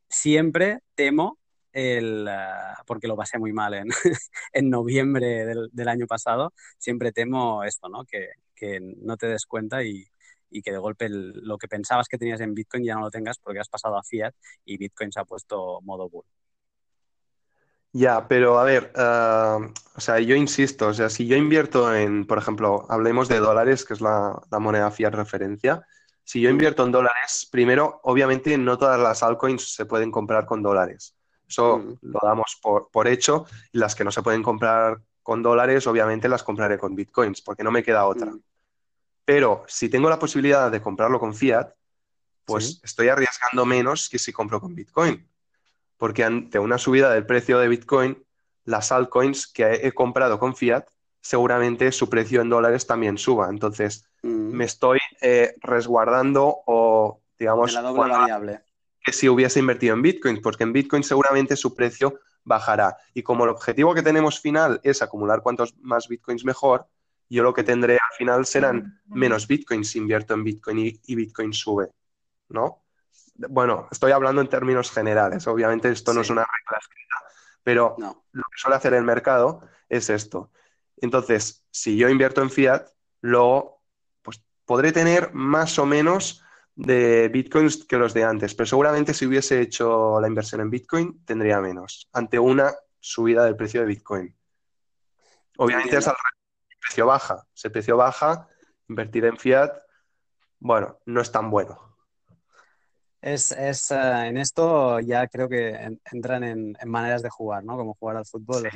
[0.10, 1.40] siempre temo
[1.74, 3.88] el, ah, porque lo pasé muy mal en,
[4.54, 8.06] en noviembre del, del, año pasado, siempre temo esto, ¿no?
[8.06, 10.11] Que, que no te des cuenta y,
[10.52, 13.40] y que de golpe lo que pensabas que tenías en Bitcoin ya no lo tengas
[13.40, 14.34] porque has pasado a fiat
[14.66, 16.26] y Bitcoin se ha puesto modo bull.
[17.94, 19.60] Ya, pero a ver, ah,
[19.96, 23.84] o sea, yo insisto, o sea, si yo invierto en, por ejemplo, hablemos de dólares,
[23.84, 25.86] que es la, moneda fiat referencia,
[26.24, 30.64] si yo invierto en dólares, primero, obviamente no todas las altcoins se pueden comprar con
[30.64, 31.16] dólares.
[31.46, 31.98] Eso mm.
[32.02, 36.30] lo damos por, por, hecho y las que no se pueden comprar con dólares, obviamente
[36.30, 38.32] las compraré con bitcoins, porque no me queda otra.
[38.32, 38.42] Mm.
[39.32, 41.70] Pero si tengo la posibilidad de comprarlo con fiat,
[42.44, 45.26] pues estoy arriesgando menos que si compro con Bitcoin.
[45.96, 48.22] Porque ante una subida del precio de Bitcoin,
[48.65, 50.86] las altcoins que he comprado con fiat,
[51.22, 53.48] seguramente su precio en dólares también suba.
[53.50, 54.28] Entonces, mm.
[54.28, 58.60] me estoy eh, resguardando o, digamos, la doble variable.
[59.02, 62.98] que si hubiese invertido en Bitcoin, porque en Bitcoin seguramente su precio bajará.
[63.13, 66.86] Y como el objetivo que tenemos final es acumular cuantos más Bitcoins mejor,
[67.32, 71.54] yo lo que tendré al final serán menos bitcoins si invierto en bitcoin y, bitcoin
[71.54, 71.89] sube,
[72.50, 72.84] ¿no?
[73.36, 77.15] Bueno, estoy hablando en términos generales, obviamente esto no es una regla escrita,
[77.63, 80.52] pero lo que suele hacer el mercado es esto.
[80.98, 82.88] Entonces, si yo invierto en fiat,
[83.22, 83.82] luego
[84.22, 86.44] pues, podré tener más o menos
[86.76, 91.24] de bitcoins que los de antes, pero seguramente si hubiese hecho la inversión en bitcoin
[91.24, 94.36] tendría menos ante una subida del precio de bitcoin.
[95.58, 96.15] Obviamente es al
[96.82, 97.46] precio baja.
[97.63, 98.48] El precio baja,
[98.89, 99.72] invertir en fiat,
[100.60, 101.80] bueno, no es tan bueno.
[103.22, 105.78] Es, es eh, en esto ya creo que
[106.12, 107.78] entran en, maneras de jugar, ¿no?
[107.78, 108.67] Como jugar al fútbol.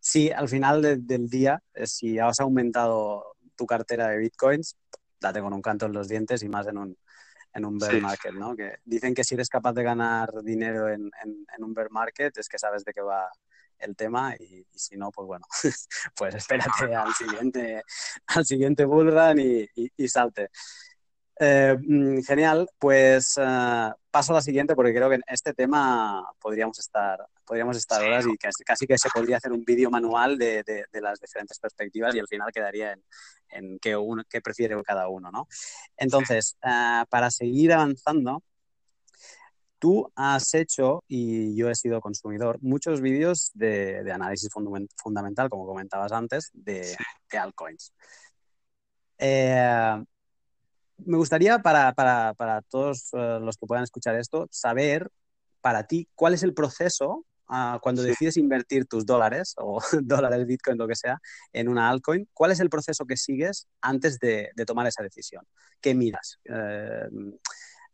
[0.00, 4.76] Sí, al final del día, si has aumentado tu cartera de bitcoins,
[5.20, 6.96] date con un canto en los dientes y más en un,
[7.52, 8.56] en un bear market, ¿no?
[8.56, 12.48] Que dicen que si eres capaz de ganar dinero en, en, un bear market es
[12.48, 13.30] que sabes de qué va,
[13.78, 15.46] el tema y, si no, pues bueno,
[16.16, 17.82] pues espérate al siguiente,
[18.26, 20.50] al siguiente bullrun y, y, salte.
[21.40, 26.24] Eh, mm, genial, pues uh, paso a la siguiente porque creo que en este tema
[26.40, 30.64] podríamos estar, podríamos estar horas y casi, que se podría hacer un vídeo manual de,
[30.64, 33.04] de, las diferentes perspectivas y al final quedaría en,
[33.50, 35.46] en qué, uno, qué prefiere cada uno, ¿no?
[35.96, 38.42] Entonces, uh, para seguir avanzando,
[39.78, 44.50] Tú has hecho, y yo he sido consumidor, muchos vídeos de, análisis
[44.96, 46.96] fundamental, como comentabas antes, de,
[47.32, 47.92] altcoins.
[49.18, 50.04] Eh,
[51.04, 55.10] me gustaría para, todos eh, los que puedan escuchar esto, saber
[55.60, 60.78] para ti cuál es el proceso ah, cuando decides invertir tus dólares o dólares, Bitcoin,
[60.78, 61.20] lo que sea,
[61.52, 65.44] en una altcoin, ¿cuál es el proceso que sigues antes de, tomar esa decisión?
[65.80, 66.40] ¿Qué miras?
[66.44, 67.08] Eh,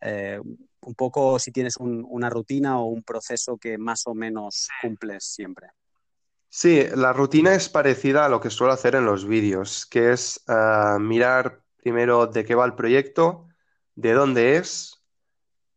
[0.04, 0.38] eh,
[0.82, 5.68] un poco si tienes una rutina o un proceso que más o menos cumples siempre.
[6.50, 10.44] Sí, la rutina es parecida a lo que suelo hacer en los vídeos, que es
[10.46, 13.48] ah, mirar primero de qué va el proyecto,
[13.94, 15.02] de dónde es,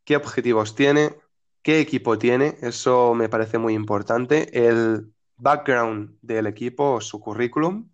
[0.04, 1.16] qué objetivos tiene,
[1.64, 7.90] qué equipo tiene, eso me parece muy importante, el background del equipo, su currículum,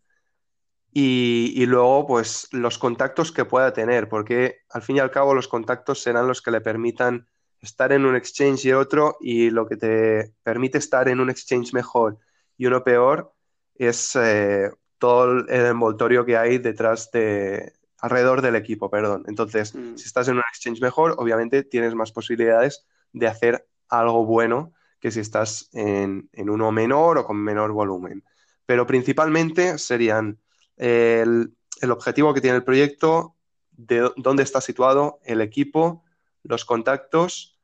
[0.96, 5.48] y, luego pues los contactos que pueda tener, porque al fin y al cabo los
[5.48, 7.28] contactos serán los que le permitan
[7.62, 11.74] estar en un exchange y otro, y lo que te permite estar en un exchange
[11.74, 12.20] mejor
[12.58, 13.34] y uno peor
[13.76, 19.24] es eh, todo el envoltorio que hay detrás de, alrededor del equipo, perdón.
[19.28, 19.96] Entonces, mm.
[19.96, 25.10] si estás en un exchange mejor, obviamente tienes más posibilidades de hacer algo bueno que
[25.10, 28.24] si estás en, uno menor o con menor volumen.
[28.66, 30.38] Pero principalmente serían
[30.78, 31.56] el,
[31.90, 33.36] objetivo que tiene el proyecto,
[33.72, 36.04] de dónde está situado el equipo,
[36.44, 37.60] los contactos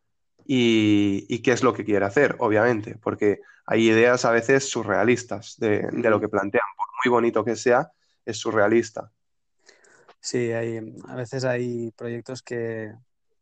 [0.46, 5.88] y, qué es lo que quiere hacer, obviamente, porque hay ideas a veces surrealistas de,
[5.92, 7.92] de, lo que plantean, por muy bonito que sea,
[8.26, 9.12] es surrealista.
[10.20, 12.92] Sí, hay, a veces hay proyectos que,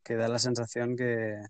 [0.03, 1.41] que da la sensación que,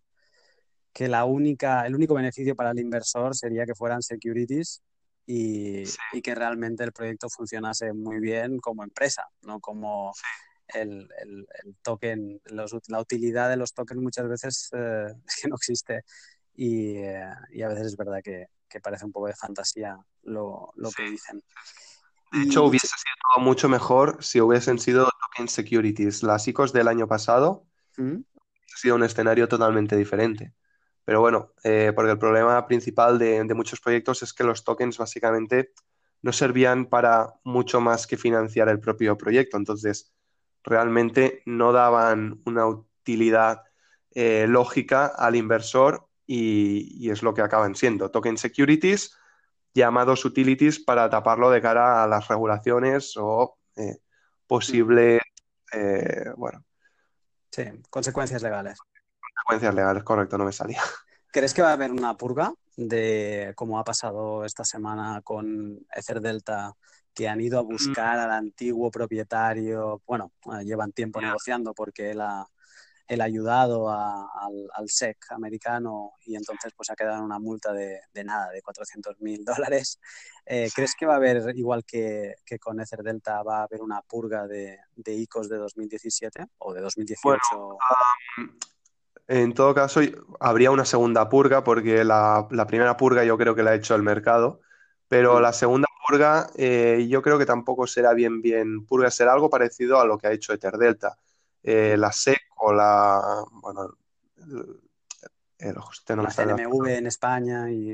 [0.93, 4.81] que la única, el único beneficio para el inversor sería que fueran securities
[5.27, 10.13] y, y que realmente el proyecto funcionase muy bien como empresa, no como
[10.69, 15.55] el, el, el, token, la utilidad de los tokens muchas veces eh, es que no
[15.55, 16.03] existe
[16.55, 20.71] y, eh, y, a veces es verdad que, que, parece un poco de fantasía lo,
[20.75, 21.43] lo que dicen.
[22.31, 26.23] De hecho, hubiese sido todo mucho mejor si hubiesen sido token securities.
[26.23, 27.65] Las ICOs del año pasado
[27.97, 28.15] ¿Mm?
[28.15, 30.53] ha sido un escenario totalmente diferente.
[31.07, 35.71] Pero bueno, eh, porque el problema principal de, muchos proyectos es que los tokens básicamente
[36.21, 39.55] no servían para mucho más que financiar el propio proyecto.
[39.55, 40.13] Entonces,
[40.65, 43.63] realmente no daban una utilidad
[44.15, 48.11] eh, lógica al inversor y, y, es lo que acaban siendo.
[48.11, 49.15] Token securities
[49.73, 53.99] llamados utilities para taparlo de cara a las regulaciones o eh,
[54.45, 55.21] posible,
[55.71, 56.65] eh, bueno.
[57.49, 58.77] Sí, consecuencias legales.
[59.43, 60.81] Consecuencias legales, correcto, no me salía.
[61.31, 66.21] ¿Crees que va a haber una purga de cómo ha pasado esta semana con Ether
[66.21, 66.75] Delta,
[67.13, 68.21] que han ido a buscar mm.
[68.21, 70.01] al antiguo propietario?
[70.05, 70.31] Bueno,
[70.63, 72.47] llevan tiempo negociando porque la
[73.07, 78.61] el ayudado al, SEC americano y entonces pues ha quedado una multa de, nada, de
[78.61, 79.99] 400 mil dólares.
[80.45, 84.01] Eh, ¿Crees que va a haber, igual que, con Ether Delta, va a haber una
[84.01, 87.39] purga de, ICOs de 2017 o de 2018?
[89.27, 89.99] En todo caso,
[90.39, 94.03] habría una segunda purga porque la, primera purga yo creo que la ha hecho el
[94.03, 94.61] mercado,
[95.07, 99.49] pero la segunda purga eh, yo creo que tampoco será bien, bien purga, será algo
[99.49, 101.17] parecido a lo que ha hecho Ether Delta.
[101.61, 103.43] Eh, la SEC o la.
[103.51, 103.97] Bueno,
[105.57, 107.91] el, la CNMV en España y.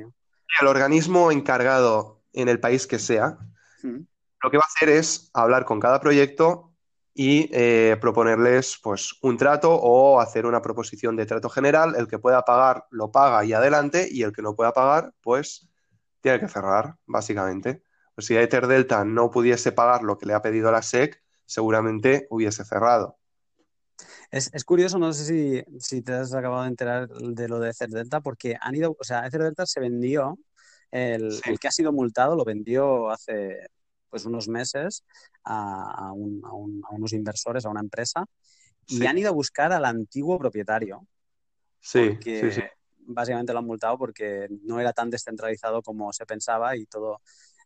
[0.61, 3.39] El organismo encargado en el país que sea,
[3.81, 6.72] lo que va a hacer es hablar con cada proyecto
[7.13, 11.95] y eh, proponerles pues, un trato o hacer una proposición de trato general.
[11.95, 15.69] El que pueda pagar lo paga y adelante, y el que no pueda pagar, pues
[16.21, 17.83] tiene que cerrar, básicamente.
[18.15, 22.27] Pues si Ether Delta no pudiese pagar lo que le ha pedido la SEC, seguramente
[22.29, 23.17] hubiese cerrado.
[24.31, 28.21] Es, curioso, no sé si, te has acabado de enterar de lo de Ether Delta,
[28.21, 30.39] porque han ido, o sea, Ether Delta se vendió,
[30.89, 33.67] el, que ha sido multado lo vendió hace
[34.09, 35.03] pues unos meses
[35.45, 38.25] a, unos inversores, a una empresa,
[38.87, 41.05] y han ido a buscar al antiguo propietario.
[41.79, 42.61] Sí, sí, sí.
[43.05, 47.21] Básicamente lo han multado porque no era tan descentralizado como se pensaba y todo.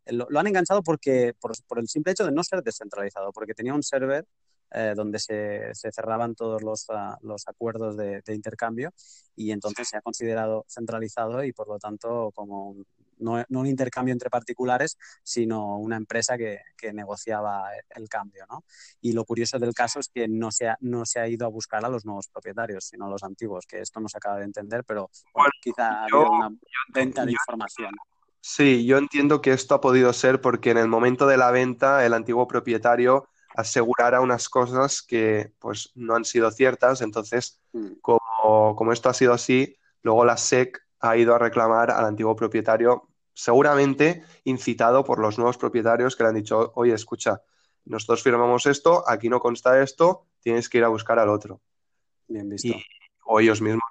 [0.08, 3.74] Lo, han enganchado porque, por, por, el simple hecho de no ser descentralizado, porque tenía
[3.74, 4.26] un server
[4.72, 8.92] eh, donde se, cerraban todos los, ah, los acuerdos de, intercambio
[9.34, 12.76] y entonces se ha considerado centralizado y por lo tanto como
[13.20, 16.60] no, un intercambio entre particulares, sino una empresa que,
[16.94, 18.46] negociaba el cambio.
[18.50, 18.64] ¿no?
[19.02, 21.50] Y lo curioso del caso es que no se, ha, no se ha ido a
[21.50, 24.46] buscar a los nuevos propietarios, sino a los antiguos, que esto no se acaba de
[24.46, 25.10] entender, pero
[25.62, 26.50] quizá ha habido una
[26.94, 27.92] venta de información.
[28.40, 32.06] Sí, yo entiendo que esto ha podido ser porque en el momento de la venta
[32.06, 33.28] el antiguo propietario
[33.58, 37.02] asegurara unas cosas que pues no han sido ciertas.
[37.02, 37.96] Entonces, mm.
[38.02, 43.10] como, esto ha sido así, luego la SEC ha ido a reclamar al antiguo propietario,
[43.34, 47.42] seguramente incitado por los nuevos propietarios que le han dicho, oye, escucha,
[47.86, 51.62] nosotros firmamos esto, aquí no consta esto, tienes que ir a buscar al otro.
[52.28, 52.74] Bien visto.
[53.26, 53.84] o ellos mismos,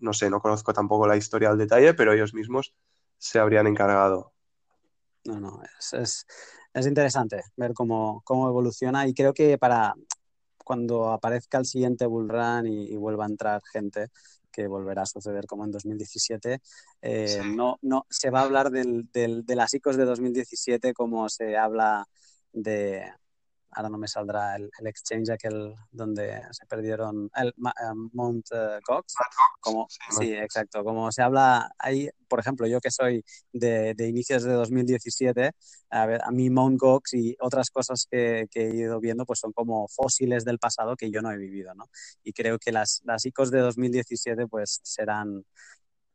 [0.00, 2.74] no sé, no conozco tampoco la historia al detalle, pero ellos mismos
[3.18, 4.32] se habrían encargado.
[5.24, 5.60] No, no,
[5.92, 6.26] es,
[6.86, 9.94] interesante ver cómo, cómo, evoluciona y creo que para
[10.64, 14.08] cuando aparezca el siguiente bull run y, vuelva a entrar gente,
[14.50, 16.60] que volverá a suceder como en 2017,
[17.02, 21.28] eh, no, no, se va a hablar del, del, de las ICOs de 2017 como
[21.28, 22.06] se habla
[22.52, 23.12] de,
[23.72, 27.52] ahora no me saldrá el, exchange aquel donde se perdieron el eh,
[28.12, 29.14] Mount uh, Gox,
[29.60, 29.86] como
[30.18, 30.82] sí, exacto.
[30.84, 35.52] Como se habla ahí por ejemplo yo que soy de, de inicios de 2017
[35.90, 39.40] a, ver, a mí Mount Gox y otras cosas que, que, he ido viendo pues
[39.40, 41.90] son como fósiles del pasado que yo no he vivido no
[42.22, 45.44] y creo que las las ICOs de 2017 pues serán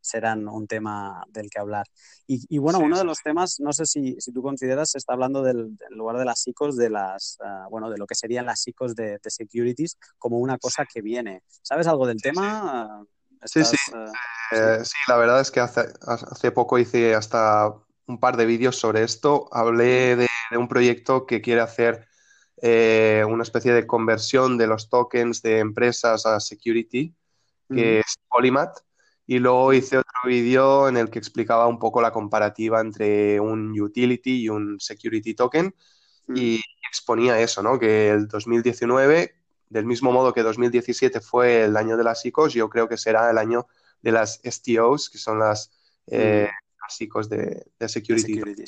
[0.05, 1.87] serán un tema del que hablar.
[2.27, 5.43] Y, bueno, uno de los temas, no sé si, si, tú consideras, se está hablando
[5.43, 8.95] del, lugar de las SICOs, de las, uh, bueno, de lo que serían las SICOs
[8.95, 11.43] de, de, securities, como una cosa que viene.
[11.61, 13.05] ¿Sabes algo del tema?
[13.43, 13.77] Sí, sí.
[13.93, 17.73] Uh, sí, la verdad es que hace, hace poco hice hasta
[18.07, 19.47] un par de vídeos sobre esto.
[19.51, 22.07] Hablé de, de un proyecto que quiere hacer
[22.61, 27.13] eh, una especie de conversión de los tokens de empresas a security,
[27.69, 28.79] que es Polymath.
[29.27, 33.79] Y luego hice otro vídeo en el que explicaba un poco la comparativa entre un
[33.79, 35.73] utility y un security token
[36.33, 37.79] y exponía eso, ¿no?
[37.79, 39.35] Que el 2019,
[39.69, 43.29] del mismo modo que 2017 fue el año de las ICOs, yo creo que será
[43.29, 43.67] el año
[44.01, 45.71] de las STOs, que son las,
[46.07, 46.49] eh,
[46.99, 48.63] ICOs de, security.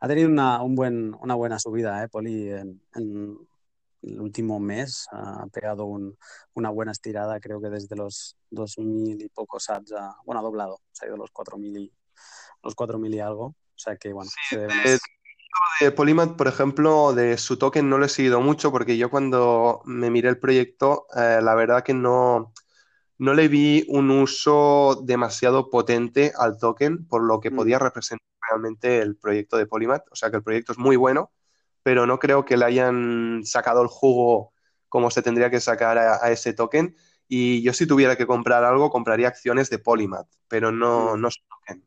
[0.00, 2.80] Ha tenido una, un buen, una buena subida, ¿eh, Poli, en,
[4.02, 5.86] el último mes ha pegado
[6.54, 9.92] una buena estirada, creo que desde los 2.000 y pocos ads,
[10.24, 11.92] bueno, ha doblado, se ha ido los 4.000 y,
[12.62, 13.44] los 4.000 y algo.
[13.46, 14.30] O sea que, bueno,
[15.80, 19.80] de Polymath, por ejemplo, de su token no lo he seguido mucho porque yo cuando
[19.84, 22.52] me miré el proyecto, eh, la verdad que no,
[23.18, 27.56] no le vi un uso demasiado potente al token por lo que mm.
[27.56, 30.04] podía representar realmente el proyecto de Polymath.
[30.10, 31.32] O sea que el proyecto es muy bueno,
[31.82, 34.52] pero no creo que le hayan sacado el jugo
[34.88, 36.96] como se tendría que sacar a, ese token.
[37.28, 41.20] Y yo si tuviera que comprar algo, compraría acciones de Polymath, pero no, mm.
[41.20, 41.84] no su token.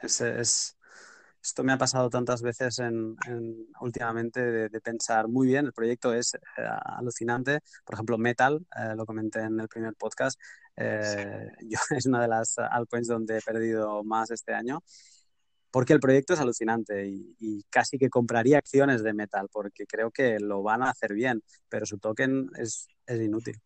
[0.00, 0.76] Es,
[1.46, 3.16] esto me ha pasado tantas veces en,
[3.80, 6.38] últimamente de, pensar muy bien, el proyecto es eh,
[6.98, 7.60] alucinante.
[7.84, 10.40] Por ejemplo, Metal, eh, lo comenté en el primer podcast,
[10.76, 14.82] eh, yo, es una de las altcoins donde he perdido más este año
[15.76, 20.40] porque el proyecto es alucinante y, casi que compraría acciones de Metal porque creo que
[20.40, 23.60] lo van a hacer bien, pero su token es, es inútil.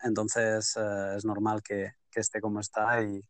[0.00, 3.20] Entonces eh, es normal que, que, esté como está y,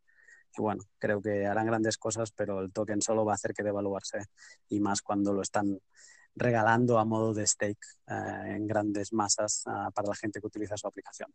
[0.59, 4.27] bueno, creo que harán grandes cosas, pero el token solo va a hacer que devaluarse
[4.69, 5.79] y más cuando lo están
[6.35, 10.77] regalando a modo de stake eh, en grandes masas uh, para la gente que utiliza
[10.77, 11.33] su aplicación.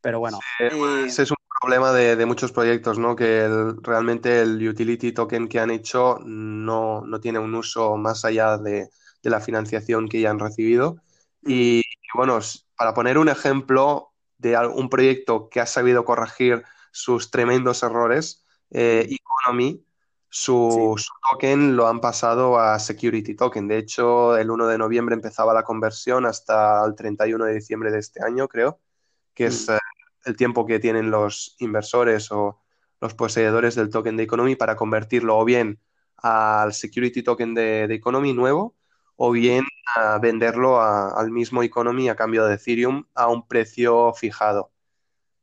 [0.00, 0.40] Pero bueno.
[0.58, 3.14] ese es un problema de, muchos proyectos, ¿no?
[3.16, 3.48] Que
[3.82, 8.88] realmente el utility token que han hecho no, no tiene un uso más allá de,
[9.22, 10.96] de, la financiación que ya han recibido.
[11.42, 12.38] Y, y, bueno,
[12.76, 19.08] para poner un ejemplo de un proyecto que ha sabido corregir sus tremendos errores, eh,
[19.08, 19.84] Economy,
[20.28, 23.68] su, su, token lo han pasado a Security Token.
[23.68, 27.98] De hecho, el 1 de noviembre empezaba la conversión hasta el 31 de diciembre de
[27.98, 28.80] este año, creo,
[29.34, 29.72] que es mm.
[29.72, 29.78] eh,
[30.24, 32.62] el tiempo que tienen los inversores o
[33.00, 35.80] los poseedores del token de Economy para convertirlo o bien
[36.16, 38.76] al Security Token de, Economy nuevo
[39.16, 39.64] o bien
[39.96, 44.72] a venderlo al mismo Economy a cambio de Ethereum a un precio fijado.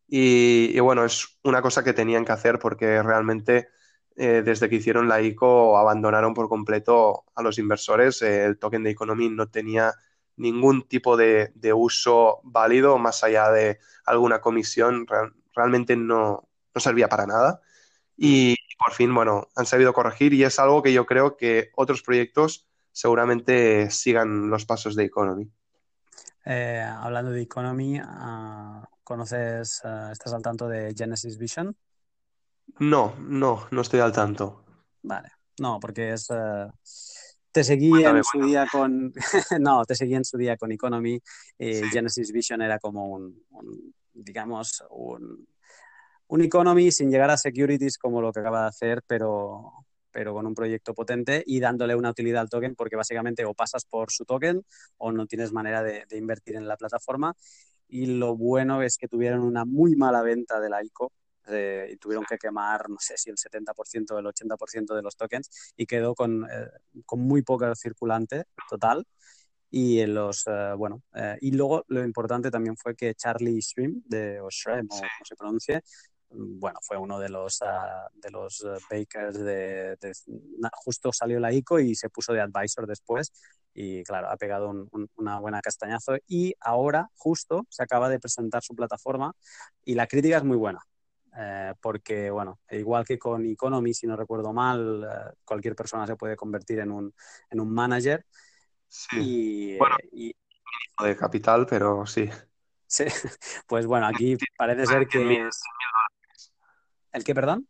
[0.07, 3.69] Y, bueno, es una cosa que tenían que hacer porque realmente
[4.15, 8.21] eh, desde que hicieron la ICO abandonaron por completo a los inversores.
[8.21, 9.93] Eh, el token de Economy no tenía
[10.39, 15.05] ningún tipo de, uso válido más allá de alguna comisión.
[15.53, 17.61] realmente no, servía para nada.
[18.17, 22.01] Y, por fin, bueno, han sabido corregir y es algo que yo creo que otros
[22.01, 25.51] proyectos seguramente sigan los pasos de Economy.
[26.45, 31.75] Eh, hablando de Economy, ah, ¿conoces, ah, estás al tanto de Genesis Vision?
[32.79, 34.63] No, no, no estoy al tanto.
[35.03, 36.29] Vale, no, porque es...
[36.29, 36.67] Eh,
[37.51, 39.13] te seguí en su día con...
[39.59, 41.21] no, te seguí en su día con Economy.
[41.57, 43.43] y Genesis Vision era como un,
[44.13, 45.47] digamos, un,
[46.27, 50.45] un Economy sin llegar a Securities como lo que acaba de hacer, pero, pero con
[50.45, 54.25] un proyecto potente y dándole una utilidad al token, porque básicamente o pasas por su
[54.25, 54.63] token
[54.97, 57.35] o no tienes manera de, de invertir en la plataforma.
[57.87, 61.11] Y lo bueno es que tuvieron una muy mala venta de la ICO,
[61.51, 65.73] y tuvieron que quemar, no sé si el 70% o el 80% de los tokens
[65.75, 66.69] y quedó con, eh,
[67.05, 69.05] con muy poca circulante total.
[69.71, 74.01] Y en los, eh, bueno, eh, y luego lo importante también fue que Charlie Stream,
[74.05, 75.83] de, o Shrem, o como se pronuncie,
[76.31, 79.97] bueno, fue uno de los, ah, de los eh, bakers de,
[80.73, 83.31] Justo salió la ICO y se puso de advisor después
[83.73, 88.75] y claro, ha pegado una buena castañazo y ahora justo se acaba de presentar su
[88.75, 89.33] plataforma
[89.83, 90.79] y la crítica es muy buena.
[91.37, 96.15] Eh, porque, bueno, igual que con Economy, si no recuerdo mal, eh, cualquier persona se
[96.15, 97.13] puede convertir en un,
[97.49, 98.25] en un manager.
[98.87, 99.75] Sí.
[99.77, 100.35] bueno, y,
[101.03, 102.29] de capital, pero sí.
[102.87, 103.05] Sí,
[103.67, 105.47] pues bueno, aquí parece ser que...
[107.11, 107.67] ¿El qué, perdón?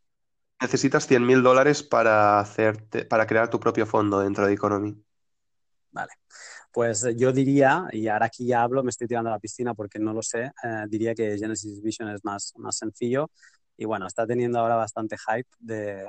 [0.61, 5.01] Necesitas 100.000 dólares para, hacerte, para crear tu propio fondo dentro de Economy.
[5.91, 6.11] Vale.
[6.71, 9.97] Pues yo diría, y ahora aquí ya hablo, me estoy tirando a la piscina porque
[9.99, 13.31] no lo sé, eh, diría que Genesis Vision es más, más sencillo
[13.75, 16.05] y bueno, está teniendo ahora bastante hype de,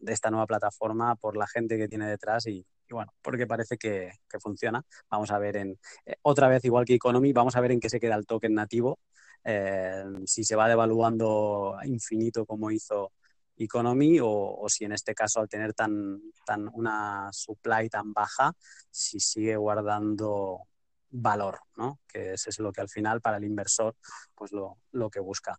[0.00, 4.10] de esta nueva plataforma por la gente que tiene detrás y, bueno, porque parece que,
[4.28, 4.84] que, funciona.
[5.10, 7.88] Vamos a ver en, eh, otra vez, igual que Economy, vamos a ver en qué
[7.88, 8.98] se queda el token nativo,
[9.44, 13.12] eh, si se va devaluando infinito como hizo
[13.56, 18.52] Economy o, si en este caso al tener tan, tan una supply tan baja,
[18.90, 20.68] si sigue guardando
[21.10, 22.00] valor, ¿no?
[22.06, 23.94] Que ese es lo que al final para el inversor
[24.34, 25.58] pues lo, lo que busca.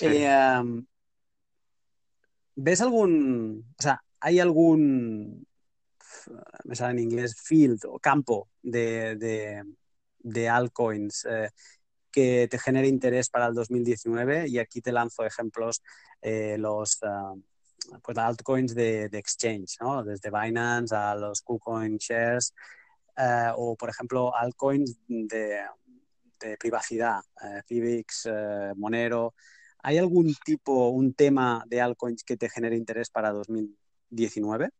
[0.00, 0.84] Eh,
[2.56, 5.46] ¿Ves algún, o sea, hay algún,
[6.64, 9.64] me sale en inglés, field o campo de, de,
[10.18, 11.50] de altcoins eh,
[12.14, 15.82] que te genere interés para el 2019 y aquí te lanzo ejemplos,
[16.22, 17.42] eh, los uh,
[18.02, 20.04] pues altcoins de, exchange, ¿no?
[20.04, 22.54] desde Binance a los KuCoin Shares
[23.18, 25.58] uh, o, por ejemplo, altcoins de,
[26.60, 29.34] privacidad, uh, Monero.
[29.82, 34.70] ¿Hay algún tipo, un tema de altcoins que te genere interés para 2019?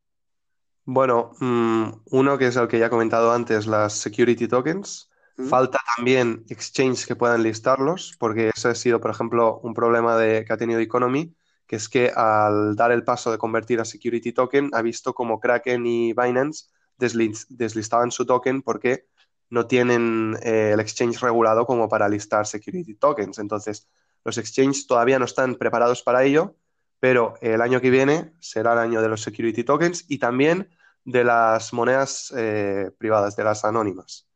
[0.85, 5.11] Bueno, mm, uno que es el que ya he comentado antes, las security tokens.
[5.37, 10.45] Falta también exchanges que puedan listarlos, porque ese ha sido, por ejemplo, un problema de,
[10.45, 11.35] que ha tenido Economy,
[11.66, 15.41] que es que al dar el paso de convertir a security token, ha visto como
[15.41, 16.66] Kraken y Binance
[16.97, 19.09] deslistaban su token porque
[19.51, 23.41] no tienen eh, el exchange regulado como para listar security tokens.
[23.41, 23.89] Entonces,
[24.24, 26.55] los exchanges todavía no están preparados para ello,
[27.01, 30.70] pero el año que viene será el año de los security tokens y también
[31.05, 34.28] de las monedas eh, privadas, de las anónimas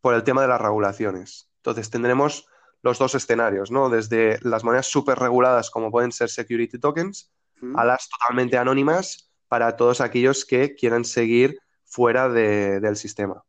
[0.00, 1.50] por el tema de las regulaciones.
[1.56, 2.46] Entonces tendremos
[2.82, 3.90] los dos escenarios, ¿no?
[3.90, 7.30] Desde las monedas súper reguladas como pueden ser security tokens
[7.74, 13.44] a las totalmente anónimas para todos aquellos que quieran seguir fuera del sistema.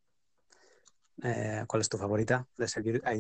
[1.23, 2.65] Eh, ¿Cuál es tu favorita de,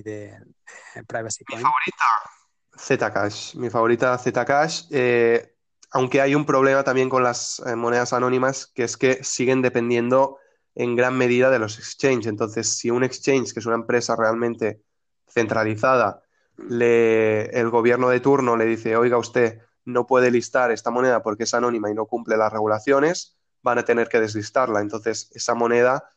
[0.03, 1.59] de Privacy Coin?
[1.59, 3.55] Mi favorita, Zcash.
[3.55, 4.85] Mi favorita Zcash.
[4.89, 5.55] Eh,
[5.91, 10.39] aunque hay un problema también con las eh, monedas anónimas, que es que siguen dependiendo
[10.75, 12.27] en gran medida de los exchanges.
[12.27, 14.81] Entonces, si un exchange, que es una empresa realmente
[15.27, 16.21] centralizada,
[16.57, 21.43] le, el gobierno de turno le dice, oiga usted, no puede listar esta moneda porque
[21.43, 24.81] es anónima y no cumple las regulaciones, van a tener que deslistarla.
[24.81, 26.09] Entonces, esa moneda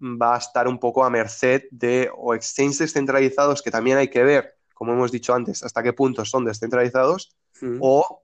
[0.00, 4.22] va a estar un poco a merced de o exchanges descentralizados que también hay que
[4.22, 7.36] ver, como hemos dicho antes, hasta qué punto son descentralizados,
[7.80, 8.22] o,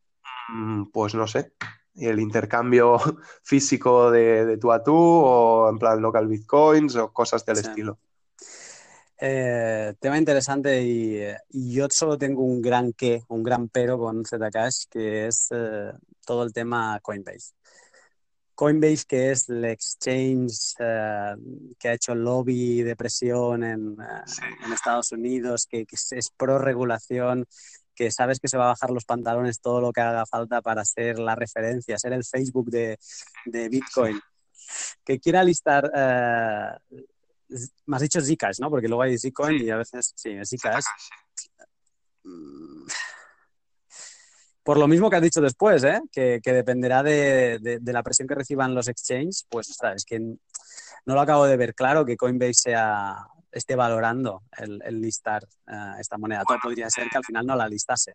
[0.48, 1.52] mm, pues no sé,
[1.98, 2.98] el intercambio
[3.42, 7.98] físico de, tú a tú o en plan local bitcoins o cosas del estilo.
[9.18, 11.22] Eh, tema interesante y,
[11.72, 15.92] yo solo tengo un gran qué, un gran pero con Zcash, que es eh,
[16.24, 17.54] todo el tema Coinbase.
[18.54, 21.34] Coinbase, que es el exchange eh,
[21.78, 23.96] que ha hecho lobby de presión en,
[24.64, 27.46] en Estados Unidos, que, que es pro regulación,
[27.96, 30.84] que sabes que se va a bajar los pantalones todo lo que haga falta para
[30.84, 32.98] ser la referencia, ser el Facebook de,
[33.68, 34.20] Bitcoin.
[35.04, 36.70] Que quiera listar, eh,
[37.86, 38.68] me has dicho Zcash, ¿no?
[38.70, 40.84] Porque luego hay Zcoin y a veces, sí, Zcash.
[42.24, 42.86] Mm.
[44.62, 46.02] Por lo mismo que has dicho después, ¿eh?
[46.10, 51.46] que, dependerá de, la presión que reciban los exchanges, pues es que no lo acabo
[51.46, 53.16] de ver claro que Coinbase sea,
[53.52, 56.42] esté valorando el, listar eh, esta moneda.
[56.46, 58.14] Todo podría ser que al final no la listase.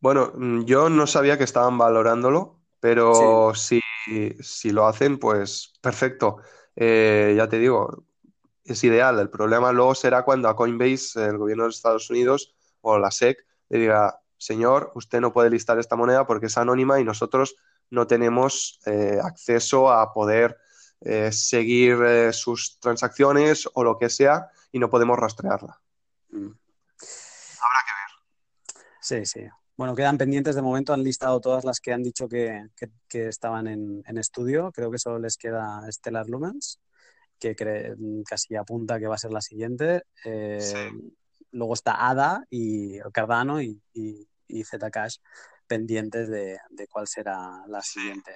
[0.00, 3.80] Bueno, mm, yo no sabía que estaban valorándolo, pero si,
[4.70, 6.38] lo hacen, pues perfecto.
[6.74, 8.04] Eh, ya te digo,
[8.64, 9.18] es ideal.
[9.18, 13.44] El problema luego será cuando a Coinbase, el gobierno de Estados Unidos o la SEC,
[13.68, 17.56] le diga, señor, usted no puede listar esta moneda porque es anónima y nosotros
[17.90, 20.58] no tenemos eh, acceso a poder
[21.00, 25.80] eh, seguir eh, sus transacciones o lo que sea y no podemos rastrearla.
[26.30, 26.50] Mm.
[27.60, 28.84] Habrá que ver.
[29.00, 29.48] Sí, sí.
[29.76, 32.66] Bueno, quedan pendientes de momento, han listado todas las que han dicho que,
[33.10, 34.72] estaban en, estudio.
[34.72, 36.80] Creo que solo les queda Stellar Lumens,
[37.38, 37.54] que
[38.26, 40.04] casi apunta que va a ser la siguiente.
[40.24, 40.90] Eh,
[41.52, 45.18] luego está ADA y Cardano y, y Zcash
[45.66, 46.58] pendientes de,
[46.90, 48.32] cuál será la siguiente.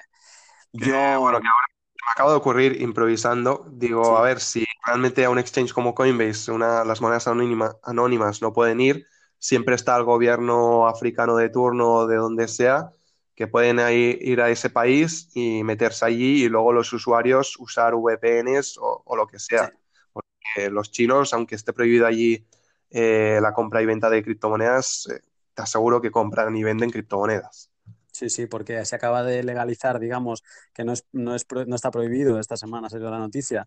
[0.72, 1.66] Yo, bueno, que ahora
[2.06, 6.50] me acaba de ocurrir improvisando, digo, a ver si realmente a un exchange como Coinbase,
[6.50, 9.06] una, las monedas anónimas no pueden ir,
[9.38, 12.92] siempre está el gobierno africano de turno o de donde sea,
[13.34, 18.76] que pueden ir a ese país y meterse allí y luego los usuarios usar VPNs
[18.78, 19.72] o, lo que sea.
[20.12, 22.46] Porque los chinos, aunque esté prohibido allí
[22.90, 25.22] eh, la compra y venta de criptomonedas, eh,
[25.54, 27.69] te aseguro que compran y venden criptomonedas.
[28.12, 30.42] Sí, sí, porque se acaba de legalizar, digamos,
[30.72, 33.66] que no, es, no, es, no está prohibido, esta semana ha salido la noticia,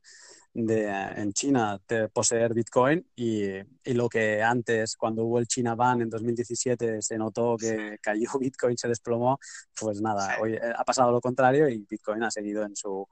[0.54, 5.74] de, en China de poseer Bitcoin y, y, lo que antes, cuando hubo el China
[5.76, 9.40] Ban en 2017, se notó que cayó Bitcoin, se desplomó,
[9.80, 13.08] pues nada, hoy eh, ha pasado lo contrario y Bitcoin ha seguido en su,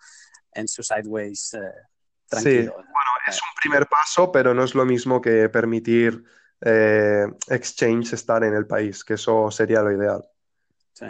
[0.54, 1.60] en su sideways eh,
[2.28, 2.76] tranquilo.
[2.78, 6.24] Sí, bueno, es un primer paso, pero no es lo mismo que permitir
[6.64, 10.24] eh, exchange estar en el país, que eso sería lo ideal.
[11.02, 11.08] Sí.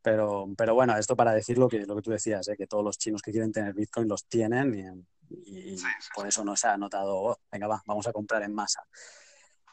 [0.00, 2.56] Pero, pero bueno, esto para decir lo que, lo que tú decías, ¿eh?
[2.56, 5.76] que todos los chinos que quieren tener Bitcoin los tienen y,
[6.14, 8.82] por eso no se ha notado, oh, venga, va, vamos a comprar en masa.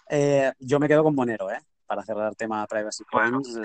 [0.10, 1.60] Eh, yo me quedo con Monero, ¿eh?
[1.86, 3.58] para cerrar el tema Privacy Coins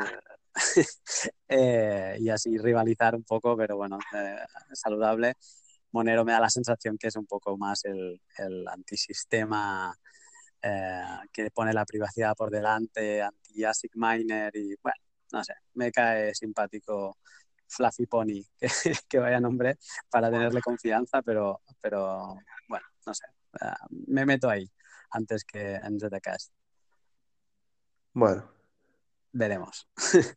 [1.49, 3.99] eh, y así rivalizar un poco, pero bueno,
[4.73, 5.35] saludable.
[5.93, 9.93] Monero me da la sensación que es un poco más el, el antisistema
[11.33, 15.01] que pone la privacidad por delante, anti-ASIC miner y bueno,
[15.33, 17.19] no sé, me cae simpático
[17.67, 18.43] Fluffy Pony,
[19.09, 19.79] que, vaya nombre,
[20.11, 22.37] para tenerle confianza, pero, pero
[22.69, 23.27] bueno, no sé,
[23.61, 24.69] eh, me meto ahí
[25.11, 26.53] antes que en Zcast.
[28.13, 28.61] Bueno.
[29.33, 29.87] Veremos.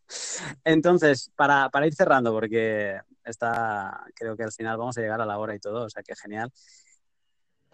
[0.64, 5.40] Entonces, para, ir cerrando, porque está, creo que al final vamos a llegar a la
[5.40, 6.52] hora y todo, o sea que genial.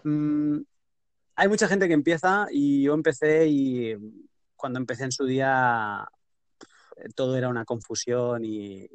[0.04, 0.62] Mm,
[1.36, 3.98] hay mucha gente que empieza y yo empecé y
[4.56, 6.08] cuando empecé en su día
[7.16, 8.88] todo era una confusión y,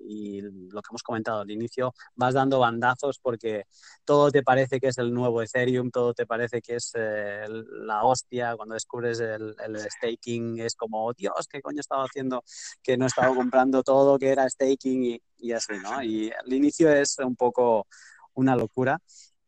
[0.42, 3.64] lo que hemos comentado al inicio, vas dando bandazos porque
[4.04, 8.04] todo te parece que es el nuevo Ethereum, todo te parece que es eh, la
[8.04, 12.42] hostia, cuando descubres el, staking es como, Dios, ¿qué coño estaba haciendo?
[12.82, 16.02] Que no estaba comprando todo, que era staking y, así, ¿no?
[16.02, 17.86] Y al inicio es un poco
[18.34, 18.98] una locura.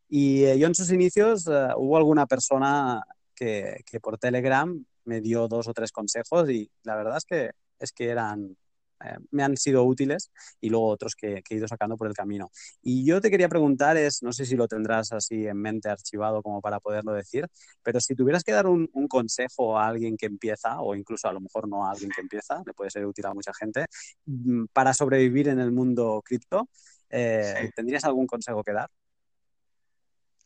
[0.09, 3.03] Y eh, yo en sus inicios eh, hubo alguna persona
[3.35, 7.51] que, que por Telegram me dio dos o tres consejos y la verdad es que
[7.79, 8.57] es que eran,
[9.05, 12.51] eh, me han sido útiles y luego otros que, he ido sacando por el camino.
[12.83, 16.43] Y yo te quería preguntar, es, no sé si lo tendrás así en mente archivado
[16.43, 17.47] como para poderlo decir,
[17.83, 21.41] pero si tuvieras que dar un, consejo a alguien que empieza, o incluso a lo
[21.41, 23.87] mejor no a alguien que empieza, le puede ser útil a mucha gente,
[24.27, 26.68] mm, para sobrevivir en el mundo cripto,
[27.11, 28.91] eh, ¿tendrías algún consejo que dar?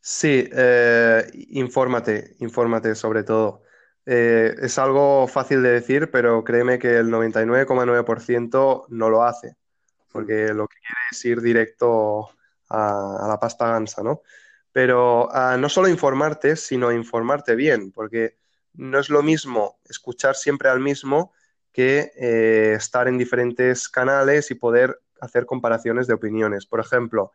[0.01, 3.63] Sí, eh, infórmate, infórmate sobre todo.
[4.07, 9.57] Eh, es algo fácil de decir, pero créeme que el 99,9% no lo hace,
[10.11, 12.31] porque lo que quiere es ir directo
[12.69, 14.23] a, la pasta gansa, ¿no?
[14.73, 18.39] Pero ah, no solo informarte, sino informarte bien, porque
[18.75, 21.33] no es lo mismo escuchar siempre al mismo
[21.73, 26.67] que eh, estar en diferentes canales y poder hacer comparaciones de opiniones.
[26.67, 27.33] Por ejemplo,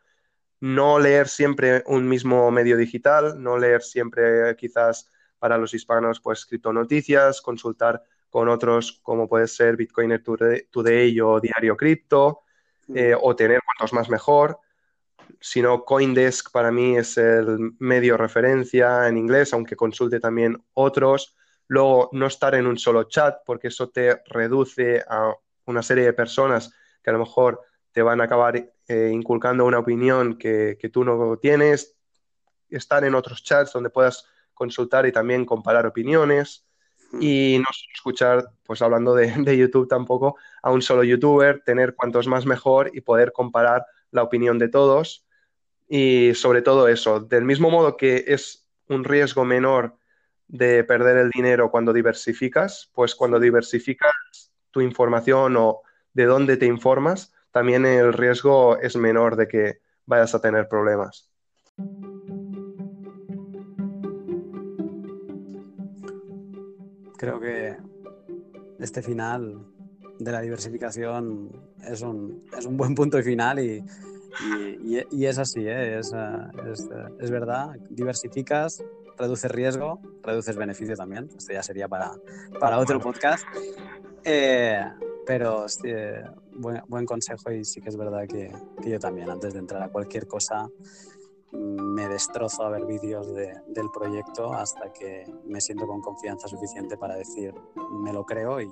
[0.60, 5.10] no leer siempre un mismo medio digital, no leer siempre quizás
[5.46, 11.78] para los hispanos, pues noticias, consultar con otros como puede ser Bitcoiner Today o Diario
[11.78, 12.42] Cripto,
[12.88, 12.98] mm.
[12.98, 14.58] eh, o tener cuantos más mejor.
[15.40, 21.36] Si no, Coindesk para mí es el medio referencia en inglés, aunque consulte también otros.
[21.68, 25.32] Luego, no estar en un solo chat, porque eso te reduce a
[25.68, 26.74] una serie de personas
[27.04, 28.56] que a lo mejor te van a acabar
[28.88, 31.96] eh, inculcando una opinión que, que, tú no tienes.
[32.68, 34.26] Estar en otros chats donde puedas
[34.56, 36.66] consultar y también comparar opiniones
[37.12, 37.22] hmm.
[37.22, 42.46] y no escuchar, pues hablando de, YouTube tampoco, a un solo youtuber, tener cuantos más
[42.48, 45.28] mejor y poder comparar la opinión de todos.
[45.88, 49.98] Y sobre todo eso, del mismo modo que es un riesgo menor
[50.48, 55.82] de perder el dinero cuando diversificas, pues cuando diversificas tu información o
[56.14, 61.30] de dónde te informas, también el riesgo es menor de que vayas a tener problemas.
[67.18, 67.78] Creo que
[68.80, 69.66] este final
[70.20, 71.52] de la diversificación
[71.84, 73.84] es un, es un buen punto de final y,
[75.12, 76.00] y, es así, ¿eh?
[76.00, 76.12] es,
[76.72, 76.88] es,
[77.20, 78.84] es, verdad, diversificas,
[79.18, 82.12] reduces riesgo, reduces beneficio también, esto ya sería para,
[82.60, 83.46] para otro podcast,
[84.24, 84.84] eh,
[85.26, 85.66] pero
[86.54, 88.52] buen, buen, consejo y sí que es verdad que,
[88.82, 90.70] que yo también, antes de entrar a cualquier cosa,
[91.56, 97.16] me destrozo a ver vídeos del proyecto hasta que me siento con confianza suficiente para
[97.16, 97.54] decir
[98.04, 98.72] me lo creo y,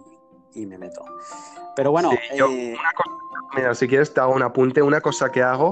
[0.54, 1.04] y me meto.
[1.76, 2.76] Pero bueno, eh,
[3.56, 4.82] mira, si quieres te hago un apunte.
[4.82, 5.72] Una cosa que hago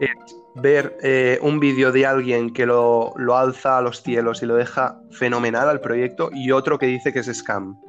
[0.00, 4.46] es ver eh, un vídeo de alguien que lo, lo, alza a los cielos y
[4.46, 7.80] lo deja fenomenal al proyecto y otro que dice que es scam.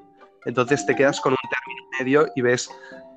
[0.45, 2.69] Entonces te quedas con un término medio y ves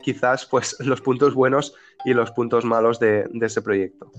[0.03, 1.75] quizás pues los puntos buenos
[2.05, 4.11] y los puntos malos de, ese proyecto.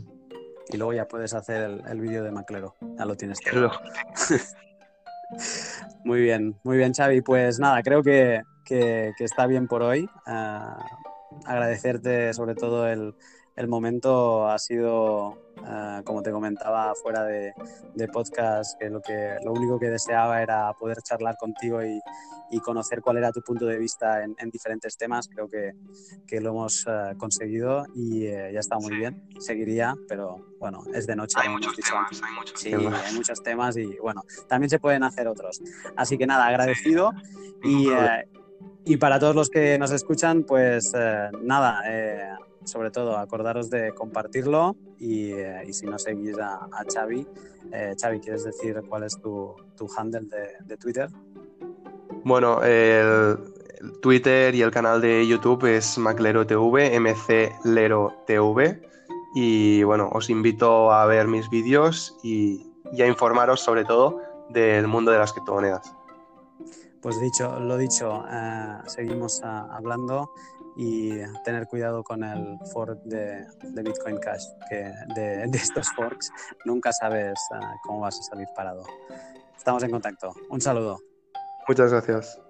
[0.70, 2.76] Y luego ya puedes hacer el, vídeo de Maclero.
[2.98, 3.72] Ya lo tienes todo.
[6.04, 7.22] muy bien, muy bien, Xavi.
[7.22, 8.42] Pues nada, creo que,
[9.20, 10.10] está bien por hoy.
[10.26, 10.78] Ah,
[11.46, 13.16] agradecerte sobre todo el,
[13.56, 17.54] el momento ha sido, ah, como te comentaba, fuera de,
[18.12, 22.00] podcast, que lo, que lo único que deseaba era poder charlar contigo y,
[22.64, 25.28] conocer cuál era tu punto de vista en, diferentes temas.
[25.28, 29.28] Creo que, lo hemos ah, conseguido y eh, ya está muy bien.
[29.40, 31.36] Seguiría, pero bueno, es de noche.
[31.42, 35.28] Hay muchos temas, hay muchos sí, hay muchos temas y bueno, también se pueden hacer
[35.28, 35.64] otros.
[35.96, 37.12] Así que nada, agradecido
[37.64, 37.90] y...
[37.90, 38.28] Eh,
[38.86, 41.82] y para todos los que nos escuchan, pues eh, nada,
[42.64, 47.28] sobre todo acordaros de compartirlo y, eh, si no seguís a, Xavi,
[47.72, 49.56] eh, Xavi, ¿quieres decir cuál es tu,
[49.98, 50.28] handle
[50.66, 51.10] de, Twitter?
[52.24, 53.38] Bueno, el,
[54.02, 58.82] Twitter y el canal de YouTube es MacleroTV, MCLeroTV
[59.36, 65.12] y bueno, os invito a ver mis vídeos y, a informaros sobre todo del mundo
[65.12, 65.96] de las criptomonedas.
[67.02, 70.32] Pues dicho, lo dicho, eh, seguimos hablando
[70.76, 71.12] y
[71.44, 73.46] tener cuidado con el fork de,
[73.84, 76.32] Bitcoin Cash, que de, estos forks
[76.66, 78.84] nunca sabes ah, cómo vas a salir parado.
[79.58, 80.34] Estamos en contacto.
[80.50, 81.00] Un saludo.
[81.68, 82.43] Muchas gracias.